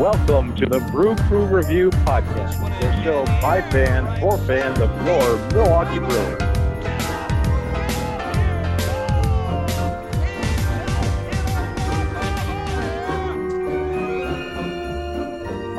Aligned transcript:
welcome 0.00 0.56
to 0.56 0.64
the 0.64 0.80
Brew 0.90 1.14
Crew 1.14 1.44
Review 1.44 1.90
Podcast, 1.90 2.58
the 2.80 3.04
show 3.04 3.22
by 3.42 3.60
fans 3.70 4.18
for 4.18 4.38
fans 4.46 4.78
of 4.80 4.88
your 5.04 5.36
Milwaukee 5.52 5.98
Brewers. 5.98 6.40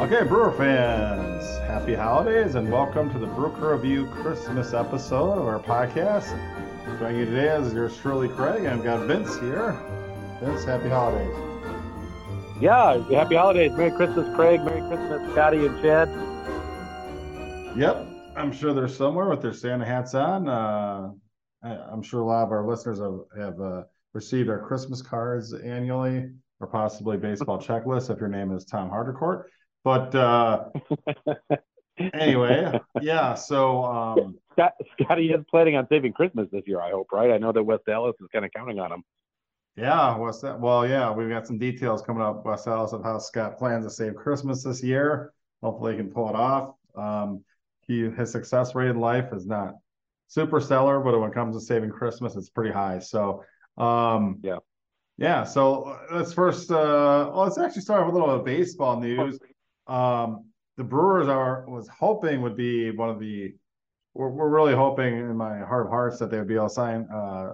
Okay, 0.01 0.23
Brewer 0.27 0.51
fans, 0.55 1.57
happy 1.65 1.95
holidays 1.95 2.53
and 2.53 2.71
welcome 2.71 3.11
to 3.13 3.17
the 3.17 3.25
Brew 3.25 3.49
Crew 3.53 3.71
Review 3.71 4.05
Christmas 4.05 4.75
episode 4.75 5.39
of 5.39 5.47
our 5.47 5.57
podcast. 5.57 6.29
Joining 6.99 7.21
you 7.21 7.25
today 7.25 7.55
is 7.55 7.73
your 7.73 7.89
Shirley 7.89 8.29
Craig, 8.29 8.67
I've 8.67 8.83
got 8.83 9.07
Vince 9.07 9.39
here. 9.39 9.75
Vince, 10.39 10.63
happy 10.63 10.89
holidays. 10.89 11.50
Yeah, 12.61 13.03
happy 13.09 13.33
holidays. 13.33 13.71
Merry 13.71 13.89
Christmas, 13.89 14.27
Craig. 14.35 14.63
Merry 14.63 14.81
Christmas, 14.81 15.31
Scotty 15.31 15.65
and 15.65 15.81
Chad. 15.81 16.07
Yep, 17.75 18.05
I'm 18.35 18.51
sure 18.51 18.71
they're 18.71 18.87
somewhere 18.87 19.27
with 19.29 19.41
their 19.41 19.51
Santa 19.51 19.83
hats 19.83 20.13
on. 20.13 20.47
Uh, 20.47 21.09
I, 21.63 21.91
am 21.91 22.03
sure 22.03 22.21
a 22.21 22.25
lot 22.25 22.43
of 22.43 22.51
our 22.51 22.67
listeners 22.67 22.99
have, 22.99 23.19
have 23.35 23.59
uh, 23.59 23.83
received 24.13 24.47
our 24.47 24.59
Christmas 24.59 25.01
cards 25.01 25.55
annually 25.55 26.29
or 26.59 26.67
possibly 26.67 27.17
baseball 27.17 27.57
checklists 27.61 28.13
if 28.13 28.19
your 28.19 28.29
name 28.29 28.55
is 28.55 28.63
Tom 28.63 28.91
Hardercourt. 28.91 29.45
But 29.83 30.13
uh, 30.13 30.65
anyway, 32.13 32.79
yeah, 33.01 33.33
so. 33.33 33.85
Um, 33.85 34.37
Scott, 34.51 34.73
Scotty 35.01 35.31
is 35.31 35.43
planning 35.49 35.77
on 35.77 35.87
saving 35.89 36.13
Christmas 36.13 36.47
this 36.51 36.61
year, 36.67 36.79
I 36.79 36.91
hope, 36.91 37.07
right? 37.11 37.31
I 37.31 37.39
know 37.39 37.51
that 37.53 37.63
West 37.63 37.87
Allis 37.87 38.13
is 38.21 38.27
kind 38.31 38.45
of 38.45 38.51
counting 38.55 38.77
on 38.77 38.91
him. 38.91 39.03
Yeah, 39.77 40.17
what's 40.17 40.41
that? 40.41 40.59
Well, 40.59 40.87
yeah, 40.87 41.11
we've 41.11 41.29
got 41.29 41.47
some 41.47 41.57
details 41.57 42.01
coming 42.01 42.21
up, 42.21 42.45
West 42.45 42.67
Allis, 42.67 42.91
of 42.91 43.03
how 43.03 43.17
Scott 43.19 43.57
plans 43.57 43.85
to 43.85 43.89
save 43.89 44.15
Christmas 44.15 44.63
this 44.63 44.83
year. 44.83 45.33
Hopefully, 45.63 45.93
he 45.93 45.97
can 45.97 46.11
pull 46.11 46.29
it 46.29 46.35
off. 46.35 46.75
Um, 46.95 47.43
he 47.87 48.09
his 48.09 48.31
success 48.31 48.75
rate 48.75 48.89
in 48.89 48.99
life 48.99 49.31
is 49.33 49.45
not 49.45 49.75
super 50.27 50.59
stellar, 50.59 50.99
but 50.99 51.17
when 51.19 51.29
it 51.29 51.33
comes 51.33 51.55
to 51.55 51.61
saving 51.61 51.89
Christmas, 51.89 52.35
it's 52.35 52.49
pretty 52.49 52.71
high. 52.71 52.99
So, 52.99 53.43
um, 53.77 54.39
yeah, 54.43 54.57
yeah. 55.17 55.43
So 55.45 55.97
let's 56.11 56.33
first, 56.33 56.69
uh, 56.69 57.31
well, 57.33 57.43
let's 57.43 57.57
actually 57.57 57.81
start 57.81 58.05
with 58.05 58.15
a 58.15 58.17
little 58.17 58.35
bit 58.35 58.39
of 58.39 58.45
baseball 58.45 58.99
news. 58.99 59.39
Um, 59.87 60.45
the 60.77 60.83
Brewers 60.83 61.27
are 61.27 61.65
was 61.69 61.87
hoping 61.87 62.41
would 62.41 62.57
be 62.57 62.91
one 62.91 63.09
of 63.09 63.19
the. 63.19 63.53
We're, 64.13 64.29
we're 64.29 64.49
really 64.49 64.75
hoping 64.75 65.17
in 65.17 65.37
my 65.37 65.59
heart 65.59 65.85
of 65.85 65.89
hearts 65.91 66.19
that 66.19 66.29
they 66.29 66.37
would 66.37 66.47
be 66.47 66.55
able 66.55 66.67
to 66.67 66.73
sign 66.73 67.07
uh, 67.13 67.53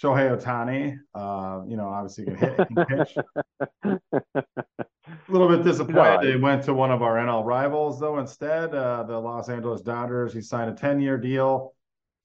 Shohei 0.00 0.36
Ohtani, 0.36 0.98
uh, 1.14 1.62
you 1.66 1.76
know, 1.76 1.88
obviously 1.88 2.26
can 2.26 2.36
hit, 2.36 2.56
can 2.56 2.84
pitch. 2.84 3.16
a 4.44 5.32
little 5.32 5.48
bit 5.48 5.64
disappointed 5.64 6.20
they 6.22 6.36
went 6.36 6.64
to 6.64 6.74
one 6.74 6.90
of 6.90 7.02
our 7.02 7.16
NL 7.16 7.44
rivals 7.44 7.98
though. 7.98 8.18
Instead, 8.18 8.74
uh, 8.74 9.04
the 9.04 9.18
Los 9.18 9.48
Angeles 9.48 9.80
Dodgers. 9.80 10.34
He 10.34 10.42
signed 10.42 10.70
a 10.70 10.74
ten-year 10.74 11.16
deal 11.16 11.74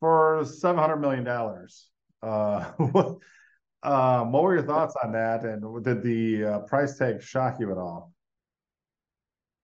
for 0.02 0.44
seven 0.44 0.80
hundred 0.80 0.97
million 0.97 1.23
dollars. 1.23 1.88
Uh, 2.22 2.72
what, 2.78 3.17
um, 3.83 4.33
what 4.33 4.44
were 4.44 4.56
your 4.56 4.66
thoughts 4.66 4.95
on 5.02 5.13
that? 5.13 5.45
And 5.45 5.83
did 5.83 6.03
the 6.03 6.45
uh, 6.45 6.59
price 6.59 6.97
tag 6.97 7.22
shock 7.22 7.58
you 7.59 7.72
at 7.72 7.78
all? 7.78 8.11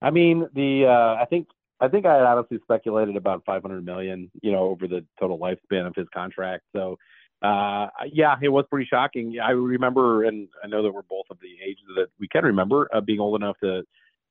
I 0.01 0.11
mean, 0.11 0.47
the 0.53 0.85
uh, 0.85 1.21
I 1.21 1.25
think 1.29 1.47
I 1.81 1.89
think 1.89 2.05
I 2.05 2.15
had 2.15 2.23
honestly 2.23 2.59
speculated 2.63 3.17
about 3.17 3.43
500 3.45 3.85
million, 3.85 4.31
you 4.41 4.51
know, 4.51 4.63
over 4.63 4.87
the 4.87 5.05
total 5.19 5.37
lifespan 5.37 5.85
of 5.85 5.93
his 5.95 6.07
contract. 6.13 6.63
So 6.73 6.97
uh, 7.41 7.87
yeah, 8.11 8.35
it 8.41 8.49
was 8.49 8.65
pretty 8.69 8.87
shocking. 8.89 9.37
I 9.43 9.51
remember, 9.51 10.23
and 10.23 10.47
I 10.63 10.67
know 10.67 10.81
that 10.81 10.91
we're 10.91 11.03
both 11.03 11.25
of 11.29 11.37
the 11.39 11.55
age 11.63 11.77
that 11.95 12.07
we 12.19 12.27
can 12.27 12.43
remember 12.43 12.89
uh, 12.93 13.01
being 13.01 13.19
old 13.19 13.41
enough 13.41 13.57
to 13.63 13.83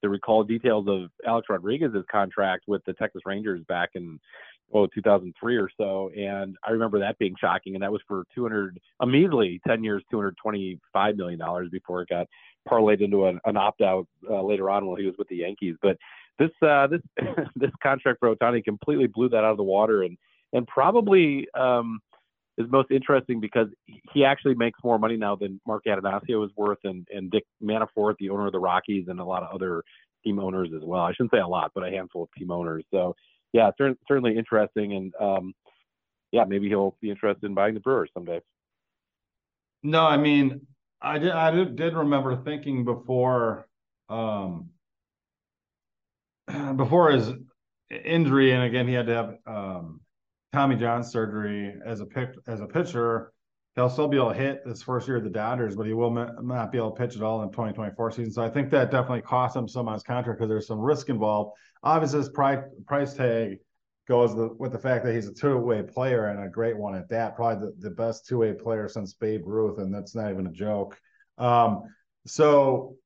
to 0.02 0.08
recall 0.10 0.44
details 0.44 0.86
of 0.88 1.10
Alex 1.26 1.46
Rodriguez's 1.48 2.04
contract 2.10 2.64
with 2.66 2.84
the 2.84 2.92
Texas 2.94 3.22
Rangers 3.24 3.62
back 3.66 3.90
in 3.94 4.20
oh 4.74 4.86
2003 4.88 5.56
or 5.56 5.70
so, 5.76 6.10
and 6.16 6.56
I 6.66 6.72
remember 6.72 6.98
that 6.98 7.18
being 7.18 7.36
shocking, 7.40 7.74
and 7.74 7.82
that 7.82 7.92
was 7.92 8.02
for 8.08 8.24
200 8.34 8.78
immediately 9.00 9.60
10 9.66 9.84
years, 9.84 10.02
225 10.10 11.16
million 11.16 11.38
dollars 11.38 11.68
before 11.70 12.02
it 12.02 12.08
got 12.08 12.26
parlayed 12.68 13.00
into 13.00 13.26
an, 13.26 13.38
an 13.44 13.56
opt 13.56 13.80
out 13.80 14.06
uh, 14.28 14.42
later 14.42 14.68
on 14.68 14.84
while 14.84 14.96
he 14.96 15.06
was 15.06 15.14
with 15.16 15.28
the 15.28 15.36
Yankees. 15.36 15.76
But 15.80 15.96
this 16.38 16.50
uh, 16.60 16.88
this 16.88 17.02
this 17.56 17.70
contract 17.80 18.18
for 18.18 18.34
Ohtani 18.34 18.64
completely 18.64 19.06
blew 19.06 19.28
that 19.28 19.44
out 19.44 19.52
of 19.52 19.56
the 19.56 19.62
water, 19.62 20.02
and 20.02 20.18
and 20.52 20.66
probably. 20.66 21.46
Um, 21.54 22.00
is 22.58 22.66
most 22.70 22.90
interesting 22.90 23.40
because 23.40 23.68
he 24.12 24.24
actually 24.24 24.54
makes 24.54 24.78
more 24.82 24.98
money 24.98 25.16
now 25.16 25.36
than 25.36 25.60
Mark 25.66 25.84
Attanasio 25.86 26.44
is 26.44 26.50
worth, 26.56 26.78
and 26.84 27.06
and 27.12 27.30
Dick 27.30 27.44
Monfort, 27.62 28.16
the 28.18 28.30
owner 28.30 28.46
of 28.46 28.52
the 28.52 28.58
Rockies, 28.58 29.06
and 29.08 29.20
a 29.20 29.24
lot 29.24 29.42
of 29.42 29.54
other 29.54 29.82
team 30.24 30.38
owners 30.38 30.70
as 30.74 30.82
well. 30.84 31.02
I 31.02 31.12
shouldn't 31.12 31.32
say 31.32 31.40
a 31.40 31.46
lot, 31.46 31.72
but 31.74 31.86
a 31.86 31.90
handful 31.90 32.24
of 32.24 32.28
team 32.36 32.50
owners. 32.50 32.84
So 32.92 33.14
yeah, 33.52 33.70
cer- 33.78 33.96
certainly 34.08 34.36
interesting, 34.36 34.94
and 34.94 35.12
um, 35.20 35.54
yeah, 36.32 36.44
maybe 36.44 36.68
he'll 36.68 36.96
be 37.00 37.10
interested 37.10 37.46
in 37.46 37.54
buying 37.54 37.74
the 37.74 37.80
Brewers 37.80 38.10
someday. 38.14 38.40
No, 39.82 40.04
I 40.06 40.16
mean, 40.16 40.66
I 41.00 41.18
did 41.18 41.30
I 41.30 41.50
did 41.64 41.94
remember 41.94 42.36
thinking 42.36 42.84
before 42.84 43.68
um, 44.08 44.70
before 46.76 47.10
his 47.10 47.32
injury, 47.90 48.52
and 48.52 48.64
again 48.64 48.88
he 48.88 48.94
had 48.94 49.06
to 49.06 49.14
have 49.14 49.38
um, 49.46 50.00
Tommy 50.56 50.76
John 50.76 51.04
surgery 51.04 51.74
as 51.84 52.00
a 52.00 52.06
pick 52.06 52.30
as 52.46 52.62
a 52.62 52.66
pitcher, 52.66 53.30
he'll 53.74 53.90
still 53.90 54.08
be 54.08 54.16
able 54.16 54.32
to 54.32 54.38
hit 54.38 54.62
this 54.64 54.82
first 54.82 55.06
year 55.06 55.18
of 55.18 55.22
the 55.22 55.28
Dodgers, 55.28 55.76
but 55.76 55.86
he 55.86 55.92
will 55.92 56.10
not 56.10 56.72
be 56.72 56.78
able 56.78 56.92
to 56.92 56.96
pitch 56.96 57.14
at 57.14 57.22
all 57.22 57.42
in 57.42 57.50
2024 57.50 58.10
season. 58.12 58.32
So 58.32 58.42
I 58.42 58.48
think 58.48 58.70
that 58.70 58.90
definitely 58.90 59.20
cost 59.20 59.54
him 59.54 59.68
some 59.68 59.86
on 59.86 59.92
his 59.92 60.02
contract 60.02 60.38
because 60.38 60.48
there's 60.48 60.66
some 60.66 60.80
risk 60.80 61.10
involved. 61.10 61.58
Obviously, 61.82 62.20
his 62.20 62.30
price 62.30 62.64
price 62.86 63.12
tag 63.12 63.58
goes 64.08 64.34
with 64.58 64.72
the 64.72 64.78
fact 64.78 65.04
that 65.04 65.14
he's 65.14 65.28
a 65.28 65.34
two-way 65.34 65.82
player 65.82 66.28
and 66.28 66.42
a 66.42 66.48
great 66.48 66.78
one 66.78 66.94
at 66.94 67.10
that. 67.10 67.36
Probably 67.36 67.66
the, 67.66 67.90
the 67.90 67.94
best 67.94 68.26
two-way 68.26 68.54
player 68.54 68.88
since 68.88 69.12
Babe 69.12 69.42
Ruth, 69.44 69.76
and 69.76 69.94
that's 69.94 70.14
not 70.14 70.30
even 70.30 70.46
a 70.46 70.52
joke. 70.52 70.98
Um, 71.36 71.82
so 72.26 72.96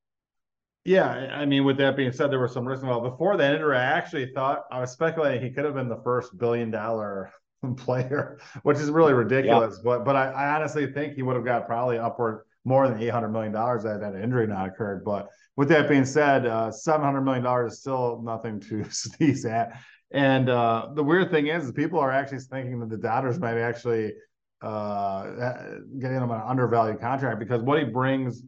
yeah, 0.84 1.08
I 1.08 1.46
mean, 1.46 1.64
with 1.64 1.78
that 1.78 1.96
being 1.96 2.12
said, 2.12 2.30
there 2.30 2.38
was 2.38 2.52
some 2.52 2.64
risk 2.64 2.82
involved. 2.82 3.10
Before 3.10 3.36
that 3.36 3.60
I 3.60 3.82
actually 3.82 4.32
thought 4.34 4.66
I 4.70 4.78
was 4.78 4.92
speculating 4.92 5.42
he 5.42 5.50
could 5.50 5.64
have 5.64 5.74
been 5.74 5.88
the 5.88 6.00
first 6.04 6.38
billion 6.38 6.70
dollar 6.70 7.32
player, 7.76 8.38
which 8.62 8.78
is 8.78 8.90
really 8.90 9.12
ridiculous. 9.12 9.76
Yeah. 9.76 9.82
But 9.84 10.04
but 10.04 10.16
I, 10.16 10.30
I, 10.30 10.56
honestly 10.56 10.90
think 10.92 11.14
he 11.14 11.22
would 11.22 11.36
have 11.36 11.44
got 11.44 11.66
probably 11.66 11.98
upward 11.98 12.44
more 12.64 12.88
than 12.88 13.00
eight 13.02 13.10
hundred 13.10 13.30
million 13.30 13.52
dollars 13.52 13.84
had 13.84 14.02
that 14.02 14.14
injury 14.14 14.46
not 14.46 14.68
occurred. 14.68 15.04
But 15.04 15.28
with 15.56 15.68
that 15.68 15.88
being 15.88 16.04
said, 16.04 16.46
uh, 16.46 16.70
seven 16.70 17.04
hundred 17.04 17.22
million 17.22 17.44
dollars 17.44 17.74
is 17.74 17.80
still 17.80 18.22
nothing 18.24 18.60
to 18.60 18.84
sneeze 18.90 19.44
at. 19.44 19.72
And 20.12 20.48
uh, 20.48 20.88
the 20.94 21.04
weird 21.04 21.30
thing 21.30 21.46
is, 21.46 21.64
is, 21.64 21.72
people 21.72 22.00
are 22.00 22.10
actually 22.10 22.40
thinking 22.40 22.80
that 22.80 22.90
the 22.90 22.96
Dodgers 22.96 23.38
might 23.38 23.58
actually 23.58 24.12
uh, 24.60 25.30
getting 25.98 26.16
him 26.16 26.30
an 26.30 26.42
undervalued 26.44 27.00
contract 27.00 27.38
because 27.38 27.62
what 27.62 27.78
he 27.78 27.84
brings 27.84 28.42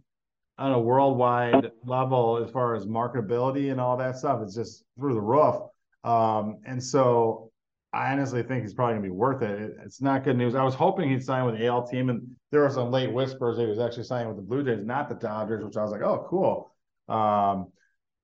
on 0.59 0.73
a 0.73 0.81
worldwide 0.81 1.71
level 1.85 2.43
as 2.43 2.51
far 2.51 2.75
as 2.75 2.85
marketability 2.87 3.71
and 3.71 3.81
all 3.81 3.97
that 3.97 4.17
stuff 4.17 4.43
is 4.43 4.55
just 4.55 4.85
through 4.99 5.15
the 5.15 5.21
roof. 5.21 5.57
Um, 6.05 6.59
and 6.67 6.83
so 6.83 7.52
I 7.93 8.13
honestly 8.13 8.43
think 8.43 8.63
he's 8.63 8.73
probably 8.73 8.95
gonna 8.95 9.03
be 9.03 9.11
worth 9.11 9.43
it. 9.43 9.61
it. 9.61 9.77
It's 9.85 10.01
not 10.01 10.25
good 10.25 10.37
news. 10.37 10.55
I 10.55 10.65
was 10.65 10.75
hoping 10.75 11.11
he'd 11.11 11.23
sign 11.23 11.45
with 11.45 11.59
the 11.59 11.67
AL 11.67 11.87
team, 11.87 12.09
and 12.09 12.27
there 12.51 12.63
were 12.63 12.71
some 12.71 12.91
late 12.91 13.13
whispers 13.13 13.57
that 13.57 13.65
he 13.65 13.69
was 13.69 13.79
actually 13.79 14.05
signing 14.05 14.29
with 14.29 14.37
the 14.37 14.43
Blue 14.43 14.65
Jays, 14.65 14.85
not 14.85 15.09
the 15.09 15.15
Dodgers, 15.15 15.63
which 15.63 15.77
I 15.77 15.83
was 15.83 15.93
like, 15.93 16.01
oh, 16.01 16.27
cool. 16.29 16.75
Um, 17.09 17.69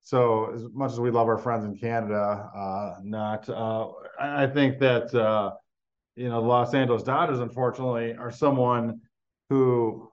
so 0.02 0.52
as 0.54 0.64
much 0.72 0.92
as 0.92 1.00
we 1.00 1.10
love 1.10 1.28
our 1.28 1.36
friends 1.36 1.66
in 1.66 1.76
Canada, 1.76 2.50
uh, 2.56 2.94
not 3.02 3.46
uh, 3.48 3.88
I 4.18 4.46
think 4.46 4.78
that 4.78 5.14
uh, 5.14 5.52
you 6.16 6.30
know 6.30 6.40
the 6.40 6.46
Los 6.46 6.72
Angeles 6.72 7.02
Dodgers, 7.02 7.40
unfortunately, 7.40 8.14
are 8.14 8.30
someone 8.30 9.02
who 9.50 10.10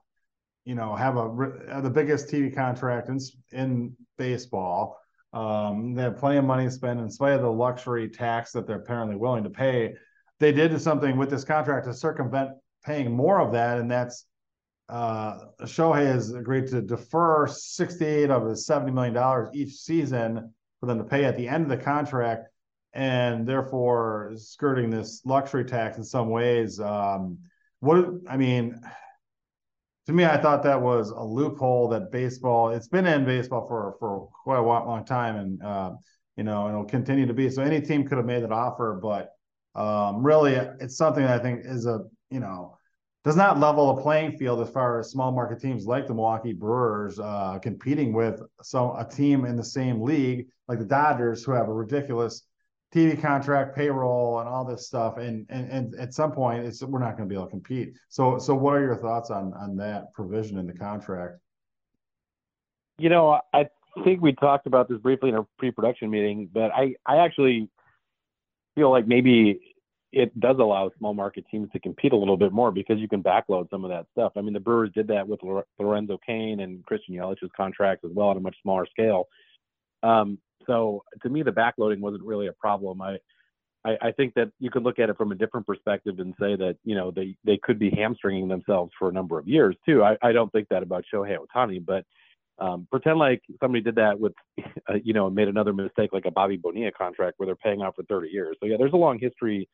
you 0.66 0.74
know 0.74 0.94
have 0.94 1.16
a 1.16 1.80
the 1.80 1.88
biggest 1.88 2.28
TV 2.28 2.54
contract 2.54 3.08
in 3.08 3.18
in 3.52 3.96
baseball 4.18 5.00
um, 5.36 5.94
they 5.94 6.02
have 6.02 6.16
plenty 6.16 6.38
of 6.38 6.46
money 6.46 6.64
to 6.64 6.70
spend 6.70 6.98
in 6.98 7.10
spite 7.10 7.34
of 7.34 7.42
the 7.42 7.52
luxury 7.52 8.08
tax 8.08 8.52
that 8.52 8.66
they're 8.66 8.78
apparently 8.78 9.16
willing 9.16 9.44
to 9.44 9.50
pay. 9.50 9.92
They 10.40 10.50
did 10.50 10.80
something 10.80 11.18
with 11.18 11.28
this 11.28 11.44
contract 11.44 11.86
to 11.86 11.92
circumvent 11.92 12.52
paying 12.82 13.14
more 13.14 13.38
of 13.40 13.52
that, 13.52 13.78
and 13.78 13.90
that's 13.90 14.24
uh, 14.88 15.40
Shohei 15.62 16.06
has 16.06 16.32
agreed 16.32 16.68
to 16.68 16.80
defer 16.80 17.46
68 17.46 18.30
of 18.30 18.46
his 18.46 18.64
70 18.64 18.92
million 18.92 19.12
dollars 19.12 19.50
each 19.52 19.74
season 19.74 20.54
for 20.80 20.86
them 20.86 20.96
to 20.96 21.04
pay 21.04 21.26
at 21.26 21.36
the 21.36 21.48
end 21.48 21.64
of 21.64 21.68
the 21.68 21.84
contract, 21.84 22.48
and 22.94 23.46
therefore 23.46 24.32
skirting 24.36 24.88
this 24.88 25.20
luxury 25.26 25.66
tax 25.66 25.98
in 25.98 26.04
some 26.04 26.30
ways. 26.30 26.80
Um, 26.80 27.40
what 27.80 28.06
I 28.26 28.38
mean, 28.38 28.80
to 30.06 30.12
me, 30.12 30.24
I 30.24 30.36
thought 30.36 30.62
that 30.62 30.80
was 30.80 31.10
a 31.10 31.22
loophole 31.22 31.88
that 31.88 32.12
baseball. 32.12 32.70
It's 32.70 32.88
been 32.88 33.06
in 33.06 33.24
baseball 33.24 33.66
for 33.66 33.96
for 33.98 34.28
quite 34.44 34.58
a 34.58 34.62
long 34.62 35.04
time, 35.04 35.36
and 35.36 35.62
uh, 35.62 35.92
you 36.36 36.44
know, 36.44 36.68
it'll 36.68 36.84
continue 36.84 37.26
to 37.26 37.34
be. 37.34 37.50
So 37.50 37.62
any 37.62 37.80
team 37.80 38.06
could 38.06 38.18
have 38.18 38.26
made 38.26 38.42
that 38.42 38.52
offer, 38.52 38.98
but 39.02 39.30
um, 39.74 40.22
really, 40.22 40.54
it's 40.54 40.96
something 40.96 41.24
I 41.24 41.38
think 41.38 41.62
is 41.64 41.86
a 41.86 42.04
you 42.30 42.40
know 42.40 42.78
does 43.24 43.36
not 43.36 43.58
level 43.58 43.98
a 43.98 44.00
playing 44.00 44.38
field 44.38 44.60
as 44.60 44.70
far 44.70 45.00
as 45.00 45.10
small 45.10 45.32
market 45.32 45.60
teams 45.60 45.84
like 45.84 46.06
the 46.06 46.14
Milwaukee 46.14 46.52
Brewers 46.52 47.18
uh, 47.18 47.58
competing 47.60 48.12
with 48.12 48.40
some 48.62 48.94
a 48.96 49.04
team 49.04 49.44
in 49.44 49.56
the 49.56 49.64
same 49.64 50.00
league 50.00 50.46
like 50.68 50.78
the 50.78 50.84
Dodgers 50.84 51.42
who 51.42 51.50
have 51.50 51.68
a 51.68 51.72
ridiculous 51.72 52.46
TV 52.96 53.20
contract, 53.20 53.76
payroll, 53.76 54.40
and 54.40 54.48
all 54.48 54.64
this 54.64 54.86
stuff. 54.86 55.18
And 55.18 55.46
and, 55.50 55.70
and 55.70 55.94
at 55.96 56.14
some 56.14 56.32
point, 56.32 56.64
it's 56.64 56.82
we're 56.82 56.98
not 56.98 57.16
going 57.16 57.28
to 57.28 57.32
be 57.32 57.34
able 57.34 57.46
to 57.46 57.50
compete. 57.50 57.94
So 58.08 58.38
so 58.38 58.54
what 58.54 58.74
are 58.74 58.80
your 58.80 58.96
thoughts 58.96 59.30
on 59.30 59.52
on 59.54 59.76
that 59.76 60.12
provision 60.14 60.58
in 60.58 60.66
the 60.66 60.72
contract? 60.72 61.38
You 62.98 63.10
know, 63.10 63.40
I 63.52 63.68
think 64.04 64.22
we 64.22 64.32
talked 64.32 64.66
about 64.66 64.88
this 64.88 64.98
briefly 64.98 65.28
in 65.28 65.34
a 65.36 65.46
pre-production 65.58 66.10
meeting, 66.10 66.48
but 66.52 66.70
I 66.72 66.94
I 67.04 67.18
actually 67.18 67.68
feel 68.74 68.90
like 68.90 69.06
maybe 69.06 69.60
it 70.12 70.38
does 70.40 70.56
allow 70.58 70.90
small 70.98 71.12
market 71.12 71.44
teams 71.50 71.68
to 71.72 71.78
compete 71.80 72.12
a 72.12 72.16
little 72.16 72.38
bit 72.38 72.52
more 72.52 72.70
because 72.70 72.98
you 72.98 73.08
can 73.08 73.22
backload 73.22 73.68
some 73.68 73.84
of 73.84 73.90
that 73.90 74.06
stuff. 74.12 74.32
I 74.36 74.40
mean, 74.40 74.54
the 74.54 74.60
Brewers 74.60 74.90
did 74.94 75.08
that 75.08 75.28
with 75.28 75.40
Lorenzo 75.78 76.18
Cain 76.24 76.60
and 76.60 76.84
Christian 76.86 77.14
Yelich's 77.14 77.50
contracts 77.54 78.04
as 78.04 78.12
well 78.14 78.28
on 78.28 78.38
a 78.38 78.40
much 78.40 78.56
smaller 78.62 78.86
scale. 78.86 79.28
Um, 80.02 80.38
so 80.66 81.04
to 81.22 81.28
me, 81.28 81.42
the 81.42 81.52
backloading 81.52 82.00
wasn't 82.00 82.24
really 82.24 82.48
a 82.48 82.52
problem. 82.52 83.00
I, 83.00 83.18
I, 83.84 83.96
I 84.02 84.12
think 84.12 84.34
that 84.34 84.50
you 84.58 84.70
could 84.70 84.82
look 84.82 84.98
at 84.98 85.10
it 85.10 85.16
from 85.16 85.32
a 85.32 85.34
different 85.34 85.66
perspective 85.66 86.18
and 86.18 86.34
say 86.40 86.56
that 86.56 86.76
you 86.84 86.94
know 86.94 87.10
they 87.10 87.36
they 87.44 87.58
could 87.62 87.78
be 87.78 87.90
hamstringing 87.90 88.48
themselves 88.48 88.92
for 88.98 89.08
a 89.08 89.12
number 89.12 89.38
of 89.38 89.48
years 89.48 89.76
too. 89.86 90.02
I, 90.02 90.16
I 90.22 90.32
don't 90.32 90.50
think 90.52 90.68
that 90.68 90.82
about 90.82 91.04
Shohei 91.12 91.36
Ohtani, 91.36 91.84
but 91.84 92.04
um, 92.58 92.86
pretend 92.90 93.18
like 93.18 93.42
somebody 93.60 93.82
did 93.82 93.96
that 93.96 94.18
with, 94.18 94.32
uh, 94.88 94.94
you 95.02 95.12
know, 95.12 95.28
made 95.28 95.48
another 95.48 95.72
mistake 95.72 96.10
like 96.12 96.24
a 96.26 96.30
Bobby 96.30 96.56
Bonilla 96.56 96.90
contract 96.92 97.34
where 97.38 97.46
they're 97.46 97.56
paying 97.56 97.82
out 97.82 97.94
for 97.96 98.02
30 98.04 98.28
years. 98.28 98.56
So 98.60 98.66
yeah, 98.66 98.76
there's 98.78 98.94
a 98.94 98.96
long 98.96 99.18
history 99.18 99.68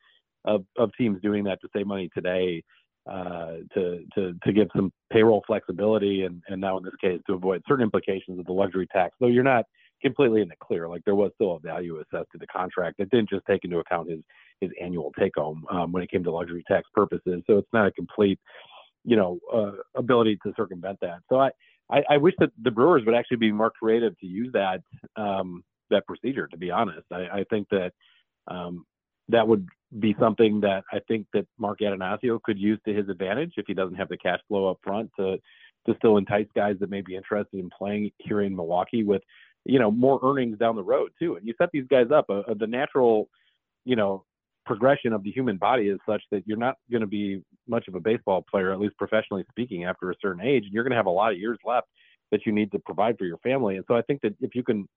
of, 0.45 0.65
of 0.77 0.91
teams 0.97 1.21
doing 1.21 1.45
that 1.45 1.61
to 1.61 1.69
save 1.73 1.87
money 1.87 2.09
today 2.13 2.63
uh, 3.09 3.57
to 3.73 4.05
to 4.15 4.33
to 4.43 4.53
give 4.53 4.69
some 4.73 4.91
payroll 5.11 5.43
flexibility 5.45 6.23
and 6.23 6.41
and 6.47 6.61
now 6.61 6.77
in 6.77 6.83
this 6.83 6.93
case 7.01 7.19
to 7.27 7.33
avoid 7.33 7.61
certain 7.67 7.83
implications 7.83 8.39
of 8.39 8.45
the 8.45 8.51
luxury 8.53 8.87
tax. 8.93 9.13
Though 9.19 9.27
you're 9.27 9.43
not 9.43 9.65
completely 10.03 10.41
in 10.41 10.47
the 10.47 10.55
clear, 10.59 10.87
like 10.87 11.03
there 11.05 11.15
was 11.15 11.31
still 11.35 11.55
a 11.55 11.59
value 11.59 11.97
assessed 11.97 12.31
to 12.31 12.37
the 12.37 12.47
contract 12.47 12.97
that 12.99 13.09
didn't 13.09 13.29
just 13.29 13.45
take 13.45 13.63
into 13.63 13.79
account 13.79 14.09
his 14.09 14.19
his 14.61 14.69
annual 14.81 15.11
take 15.17 15.33
home 15.35 15.65
um, 15.71 15.91
when 15.91 16.03
it 16.03 16.11
came 16.11 16.23
to 16.23 16.31
luxury 16.31 16.63
tax 16.67 16.87
purposes. 16.93 17.41
So 17.47 17.57
it's 17.57 17.73
not 17.73 17.87
a 17.87 17.91
complete 17.91 18.39
you 19.03 19.15
know 19.15 19.39
uh, 19.53 19.71
ability 19.95 20.37
to 20.43 20.53
circumvent 20.55 20.99
that. 21.01 21.19
So 21.29 21.39
I, 21.39 21.51
I 21.89 22.03
I 22.11 22.17
wish 22.17 22.35
that 22.39 22.51
the 22.61 22.71
Brewers 22.71 23.03
would 23.05 23.15
actually 23.15 23.37
be 23.37 23.51
more 23.51 23.71
creative 23.71 24.17
to 24.19 24.27
use 24.27 24.51
that 24.53 24.81
um, 25.15 25.63
that 25.89 26.05
procedure. 26.05 26.47
To 26.47 26.57
be 26.57 26.71
honest, 26.71 27.05
I, 27.11 27.39
I 27.39 27.45
think 27.49 27.67
that 27.69 27.93
um, 28.47 28.85
that 29.29 29.47
would 29.47 29.67
be 29.99 30.15
something 30.19 30.59
that 30.61 30.83
I 30.91 30.99
think 31.07 31.27
that 31.33 31.45
Mark 31.57 31.79
Attanasio 31.79 32.41
could 32.41 32.59
use 32.59 32.79
to 32.85 32.93
his 32.93 33.09
advantage 33.09 33.53
if 33.57 33.65
he 33.67 33.73
doesn't 33.73 33.95
have 33.95 34.09
the 34.09 34.17
cash 34.17 34.39
flow 34.47 34.69
up 34.69 34.79
front 34.83 35.11
to 35.17 35.37
to 35.85 35.95
still 35.97 36.17
entice 36.17 36.47
guys 36.55 36.77
that 36.79 36.89
may 36.89 37.01
be 37.01 37.15
interested 37.15 37.59
in 37.59 37.69
playing 37.77 38.09
here 38.17 38.41
in 38.41 38.55
Milwaukee 38.55 39.03
with 39.03 39.21
you 39.65 39.79
know 39.79 39.91
more 39.91 40.19
earnings 40.23 40.57
down 40.57 40.75
the 40.75 40.83
road 40.83 41.11
too. 41.19 41.35
And 41.35 41.47
you 41.47 41.53
set 41.57 41.69
these 41.71 41.87
guys 41.89 42.07
up. 42.13 42.25
Uh, 42.29 42.39
uh 42.39 42.53
the 42.57 42.67
natural 42.67 43.29
you 43.85 43.95
know 43.95 44.25
progression 44.65 45.11
of 45.11 45.23
the 45.23 45.31
human 45.31 45.57
body 45.57 45.89
is 45.89 45.99
such 46.07 46.23
that 46.31 46.43
you're 46.45 46.57
not 46.57 46.75
going 46.89 47.01
to 47.01 47.07
be 47.07 47.41
much 47.67 47.87
of 47.87 47.95
a 47.95 47.99
baseball 47.99 48.45
player, 48.49 48.71
at 48.71 48.79
least 48.79 48.97
professionally 48.97 49.43
speaking, 49.49 49.83
after 49.83 50.09
a 50.09 50.15
certain 50.21 50.41
age, 50.41 50.63
and 50.63 50.73
you're 50.73 50.83
going 50.83 50.91
to 50.91 50.97
have 50.97 51.05
a 51.05 51.09
lot 51.09 51.33
of 51.33 51.37
years 51.37 51.57
left 51.65 51.87
that 52.31 52.45
you 52.45 52.51
need 52.51 52.71
to 52.71 52.79
provide 52.79 53.17
for 53.17 53.25
your 53.25 53.37
family. 53.39 53.75
And 53.75 53.83
so 53.87 53.95
I 53.95 54.01
think 54.03 54.21
that 54.21 54.33
if 54.39 54.55
you 54.55 54.63
can 54.63 54.87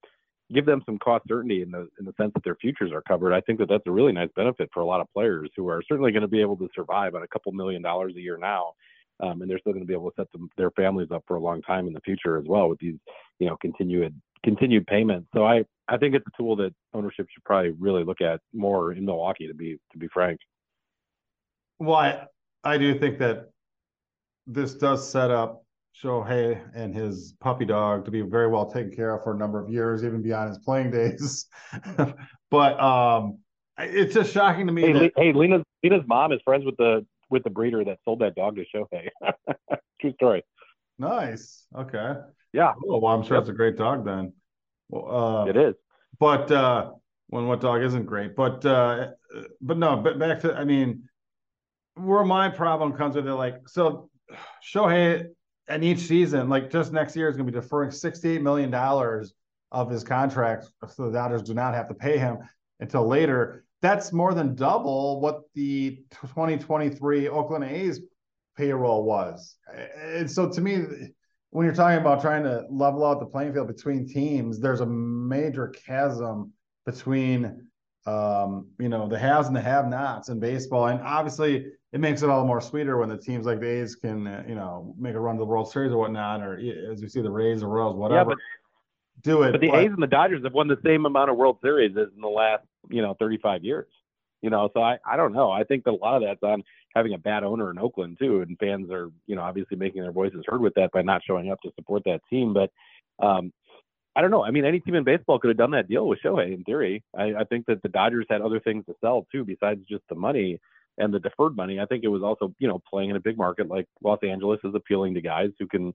give 0.53 0.65
them 0.65 0.81
some 0.85 0.97
cost 0.97 1.25
certainty 1.27 1.61
in 1.61 1.71
the 1.71 1.87
in 1.99 2.05
the 2.05 2.13
sense 2.19 2.31
that 2.33 2.43
their 2.43 2.55
futures 2.55 2.91
are 2.91 3.01
covered. 3.01 3.33
I 3.33 3.41
think 3.41 3.59
that 3.59 3.69
that's 3.69 3.85
a 3.85 3.91
really 3.91 4.13
nice 4.13 4.29
benefit 4.35 4.69
for 4.73 4.81
a 4.81 4.85
lot 4.85 5.01
of 5.01 5.11
players 5.13 5.49
who 5.55 5.67
are 5.67 5.81
certainly 5.87 6.11
going 6.11 6.21
to 6.21 6.27
be 6.27 6.41
able 6.41 6.57
to 6.57 6.69
survive 6.73 7.15
on 7.15 7.23
a 7.23 7.27
couple 7.27 7.51
million 7.51 7.81
dollars 7.81 8.13
a 8.15 8.21
year 8.21 8.37
now, 8.37 8.73
um, 9.21 9.41
and 9.41 9.49
they're 9.49 9.59
still 9.59 9.73
going 9.73 9.83
to 9.83 9.87
be 9.87 9.93
able 9.93 10.09
to 10.11 10.15
set 10.17 10.31
them, 10.31 10.49
their 10.57 10.71
families 10.71 11.09
up 11.13 11.23
for 11.27 11.35
a 11.35 11.41
long 11.41 11.61
time 11.61 11.87
in 11.87 11.93
the 11.93 12.01
future 12.01 12.37
as 12.37 12.45
well 12.47 12.69
with 12.69 12.79
these 12.79 12.95
you 13.39 13.47
know 13.47 13.57
continued 13.57 14.19
continued 14.47 14.87
payments. 14.87 15.27
So 15.35 15.45
I 15.45 15.65
I 15.89 15.97
think 15.97 16.15
it's 16.15 16.25
a 16.25 16.41
tool 16.41 16.55
that 16.57 16.73
ownership 16.93 17.27
should 17.29 17.43
probably 17.43 17.71
really 17.71 18.05
look 18.05 18.21
at 18.21 18.39
more 18.53 18.93
in 18.93 19.03
Milwaukee 19.05 19.47
to 19.47 19.53
be 19.53 19.77
to 19.91 19.97
be 19.97 20.07
frank. 20.07 20.39
Well, 21.79 21.97
I 21.97 22.25
I 22.63 22.77
do 22.77 22.97
think 22.97 23.19
that 23.19 23.49
this 24.45 24.75
does 24.75 25.09
set 25.09 25.31
up 25.31 25.65
Shohei 26.01 26.61
and 26.73 26.95
his 26.95 27.33
puppy 27.41 27.65
dog 27.65 28.05
to 28.05 28.11
be 28.11 28.21
very 28.21 28.47
well 28.47 28.71
taken 28.71 28.95
care 28.95 29.15
of 29.15 29.23
for 29.23 29.33
a 29.33 29.37
number 29.37 29.61
of 29.61 29.69
years, 29.69 30.05
even 30.05 30.21
beyond 30.21 30.47
his 30.49 30.59
playing 30.59 30.91
days. 31.01 31.47
but 32.49 32.79
um, 32.79 33.39
it's 33.77 34.13
just 34.13 34.31
shocking 34.31 34.65
to 34.67 34.71
me. 34.71 34.83
Hey, 34.83 34.93
that... 34.93 35.11
hey, 35.17 35.33
Lena's 35.33 35.63
Lena's 35.83 36.05
mom 36.07 36.31
is 36.31 36.39
friends 36.45 36.63
with 36.63 36.77
the 36.77 37.05
with 37.29 37.43
the 37.43 37.49
breeder 37.49 37.83
that 37.83 37.99
sold 38.05 38.19
that 38.19 38.35
dog 38.35 38.55
to 38.55 38.63
Shohei. 38.73 39.09
True 39.99 40.13
story. 40.13 40.41
Nice. 40.99 41.65
Okay. 41.75 42.13
Yeah. 42.53 42.73
Oh, 42.87 42.99
well, 42.99 43.13
I'm 43.13 43.23
sure 43.23 43.37
yep. 43.37 43.41
it's 43.41 43.49
a 43.49 43.53
great 43.53 43.77
dog 43.77 44.05
then. 44.05 44.33
Well, 44.89 45.15
uh, 45.15 45.45
it 45.45 45.57
is. 45.57 45.75
But 46.19 46.51
uh, 46.51 46.91
when 47.27 47.47
what 47.47 47.61
dog 47.61 47.83
isn't 47.83 48.05
great? 48.05 48.35
But 48.35 48.65
uh, 48.65 49.09
but 49.61 49.77
no. 49.77 49.97
But 49.97 50.17
back 50.17 50.39
to 50.41 50.55
I 50.55 50.63
mean, 50.63 51.07
where 51.95 52.23
my 52.23 52.49
problem 52.49 52.93
comes 52.93 53.15
with 53.15 53.27
it, 53.27 53.33
like 53.33 53.67
so, 53.67 54.09
Shohei 54.63 55.27
and 55.67 55.83
each 55.83 55.99
season, 55.99 56.49
like 56.49 56.71
just 56.71 56.93
next 56.93 57.15
year, 57.15 57.29
is 57.29 57.35
going 57.35 57.45
to 57.45 57.51
be 57.51 57.59
deferring 57.59 57.91
$68 57.91 58.41
million 58.41 58.73
of 59.71 59.89
his 59.89 60.03
contract. 60.03 60.67
So 60.93 61.05
the 61.05 61.11
Dodgers 61.11 61.43
do 61.43 61.53
not 61.53 61.73
have 61.73 61.87
to 61.89 61.93
pay 61.93 62.17
him 62.17 62.37
until 62.79 63.07
later. 63.07 63.65
That's 63.81 64.11
more 64.11 64.33
than 64.33 64.55
double 64.55 65.19
what 65.19 65.41
the 65.53 66.01
2023 66.11 67.27
Oakland 67.27 67.65
A's 67.65 67.99
payroll 68.57 69.03
was. 69.03 69.55
And 70.01 70.29
so 70.29 70.49
to 70.49 70.61
me, 70.61 70.83
when 71.51 71.65
you're 71.65 71.75
talking 71.75 71.99
about 71.99 72.21
trying 72.21 72.43
to 72.43 72.65
level 72.69 73.05
out 73.05 73.19
the 73.19 73.25
playing 73.25 73.53
field 73.53 73.67
between 73.67 74.07
teams, 74.07 74.59
there's 74.59 74.81
a 74.81 74.85
major 74.85 75.69
chasm 75.69 76.51
between 76.85 77.67
um, 78.07 78.67
you 78.79 78.87
know, 78.87 79.07
the 79.07 79.19
haves 79.19 79.47
and 79.47 79.55
the 79.55 79.61
have-nots 79.61 80.29
in 80.29 80.39
baseball. 80.39 80.87
And 80.87 81.01
obviously, 81.01 81.67
it 81.91 81.99
makes 81.99 82.21
it 82.21 82.29
all 82.29 82.45
more 82.45 82.61
sweeter 82.61 82.97
when 82.97 83.09
the 83.09 83.17
teams 83.17 83.45
like 83.45 83.59
the 83.59 83.67
A's 83.67 83.95
can, 83.95 84.25
uh, 84.25 84.43
you 84.47 84.55
know, 84.55 84.95
make 84.97 85.13
a 85.13 85.19
run 85.19 85.35
to 85.35 85.39
the 85.39 85.45
World 85.45 85.69
Series 85.69 85.91
or 85.91 85.97
whatnot, 85.97 86.41
or 86.41 86.55
as 86.55 87.01
you 87.01 87.09
see 87.09 87.21
the 87.21 87.29
Rays 87.29 87.63
or 87.63 87.67
Royals, 87.67 87.97
whatever. 87.97 88.31
Yeah, 88.31 88.35
but, 88.35 88.37
do 89.23 89.43
it. 89.43 89.51
But 89.51 89.61
the 89.61 89.71
but, 89.71 89.79
A's 89.79 89.91
and 89.91 90.01
the 90.01 90.07
Dodgers 90.07 90.43
have 90.43 90.53
won 90.53 90.69
the 90.69 90.79
same 90.85 91.05
amount 91.05 91.29
of 91.29 91.35
World 91.35 91.57
Series 91.61 91.97
as 91.97 92.07
in 92.15 92.21
the 92.21 92.29
last, 92.29 92.63
you 92.89 93.01
know, 93.01 93.13
35 93.19 93.65
years. 93.65 93.87
You 94.41 94.51
know, 94.51 94.69
so 94.73 94.81
I, 94.81 94.97
I 95.05 95.17
don't 95.17 95.33
know. 95.33 95.49
I 95.49 95.63
think 95.63 95.83
that 95.85 95.91
a 95.91 95.95
lot 95.95 96.15
of 96.15 96.21
that's 96.21 96.43
on 96.43 96.63
having 96.95 97.13
a 97.13 97.17
bad 97.17 97.43
owner 97.43 97.71
in 97.71 97.79
Oakland 97.79 98.17
too, 98.19 98.41
and 98.41 98.57
fans 98.59 98.91
are, 98.91 99.09
you 99.25 99.35
know, 99.35 99.41
obviously 99.41 99.77
making 99.77 100.03
their 100.03 100.11
voices 100.11 100.43
heard 100.47 100.61
with 100.61 100.75
that 100.75 100.91
by 100.91 101.01
not 101.01 101.21
showing 101.25 101.51
up 101.51 101.59
to 101.61 101.71
support 101.75 102.03
that 102.05 102.21
team. 102.29 102.53
But 102.53 102.71
um, 103.25 103.51
I 104.15 104.21
don't 104.21 104.31
know. 104.31 104.43
I 104.43 104.51
mean, 104.51 104.65
any 104.65 104.79
team 104.79 104.95
in 104.95 105.03
baseball 105.03 105.39
could 105.39 105.49
have 105.49 105.57
done 105.57 105.71
that 105.71 105.87
deal 105.87 106.07
with 106.07 106.19
Shohei 106.23 106.53
in 106.53 106.63
theory. 106.63 107.03
I, 107.17 107.33
I 107.35 107.43
think 107.45 107.65
that 107.67 107.81
the 107.81 107.89
Dodgers 107.89 108.25
had 108.29 108.41
other 108.41 108.59
things 108.59 108.85
to 108.85 108.95
sell 109.01 109.27
too, 109.31 109.43
besides 109.43 109.81
just 109.87 110.03
the 110.09 110.15
money 110.15 110.59
and 110.97 111.13
the 111.13 111.19
deferred 111.19 111.55
money. 111.55 111.79
I 111.79 111.85
think 111.85 112.03
it 112.03 112.07
was 112.07 112.23
also, 112.23 112.53
you 112.59 112.67
know, 112.67 112.81
playing 112.89 113.11
in 113.11 113.15
a 113.15 113.19
big 113.19 113.37
market 113.37 113.67
like 113.67 113.87
Los 114.03 114.19
Angeles 114.23 114.59
is 114.63 114.73
appealing 114.73 115.13
to 115.13 115.21
guys 115.21 115.49
who 115.59 115.67
can, 115.67 115.93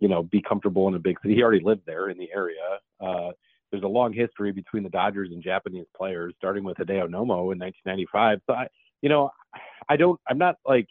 you 0.00 0.08
know, 0.08 0.22
be 0.22 0.42
comfortable 0.42 0.88
in 0.88 0.94
a 0.94 0.98
big 0.98 1.16
city. 1.22 1.34
He 1.34 1.42
already 1.42 1.64
lived 1.64 1.82
there 1.86 2.10
in 2.10 2.18
the 2.18 2.28
area. 2.34 2.80
Uh, 3.00 3.30
there's 3.74 3.82
a 3.82 3.88
long 3.88 4.12
history 4.12 4.52
between 4.52 4.84
the 4.84 4.88
Dodgers 4.88 5.30
and 5.32 5.42
Japanese 5.42 5.86
players, 5.96 6.32
starting 6.38 6.62
with 6.62 6.76
Hideo 6.76 7.08
Nomo 7.08 7.50
in 7.52 7.58
1995. 7.58 8.38
So 8.46 8.54
I, 8.54 8.68
you 9.02 9.08
know, 9.08 9.30
I 9.88 9.96
don't, 9.96 10.20
I'm 10.28 10.38
not 10.38 10.58
like 10.64 10.86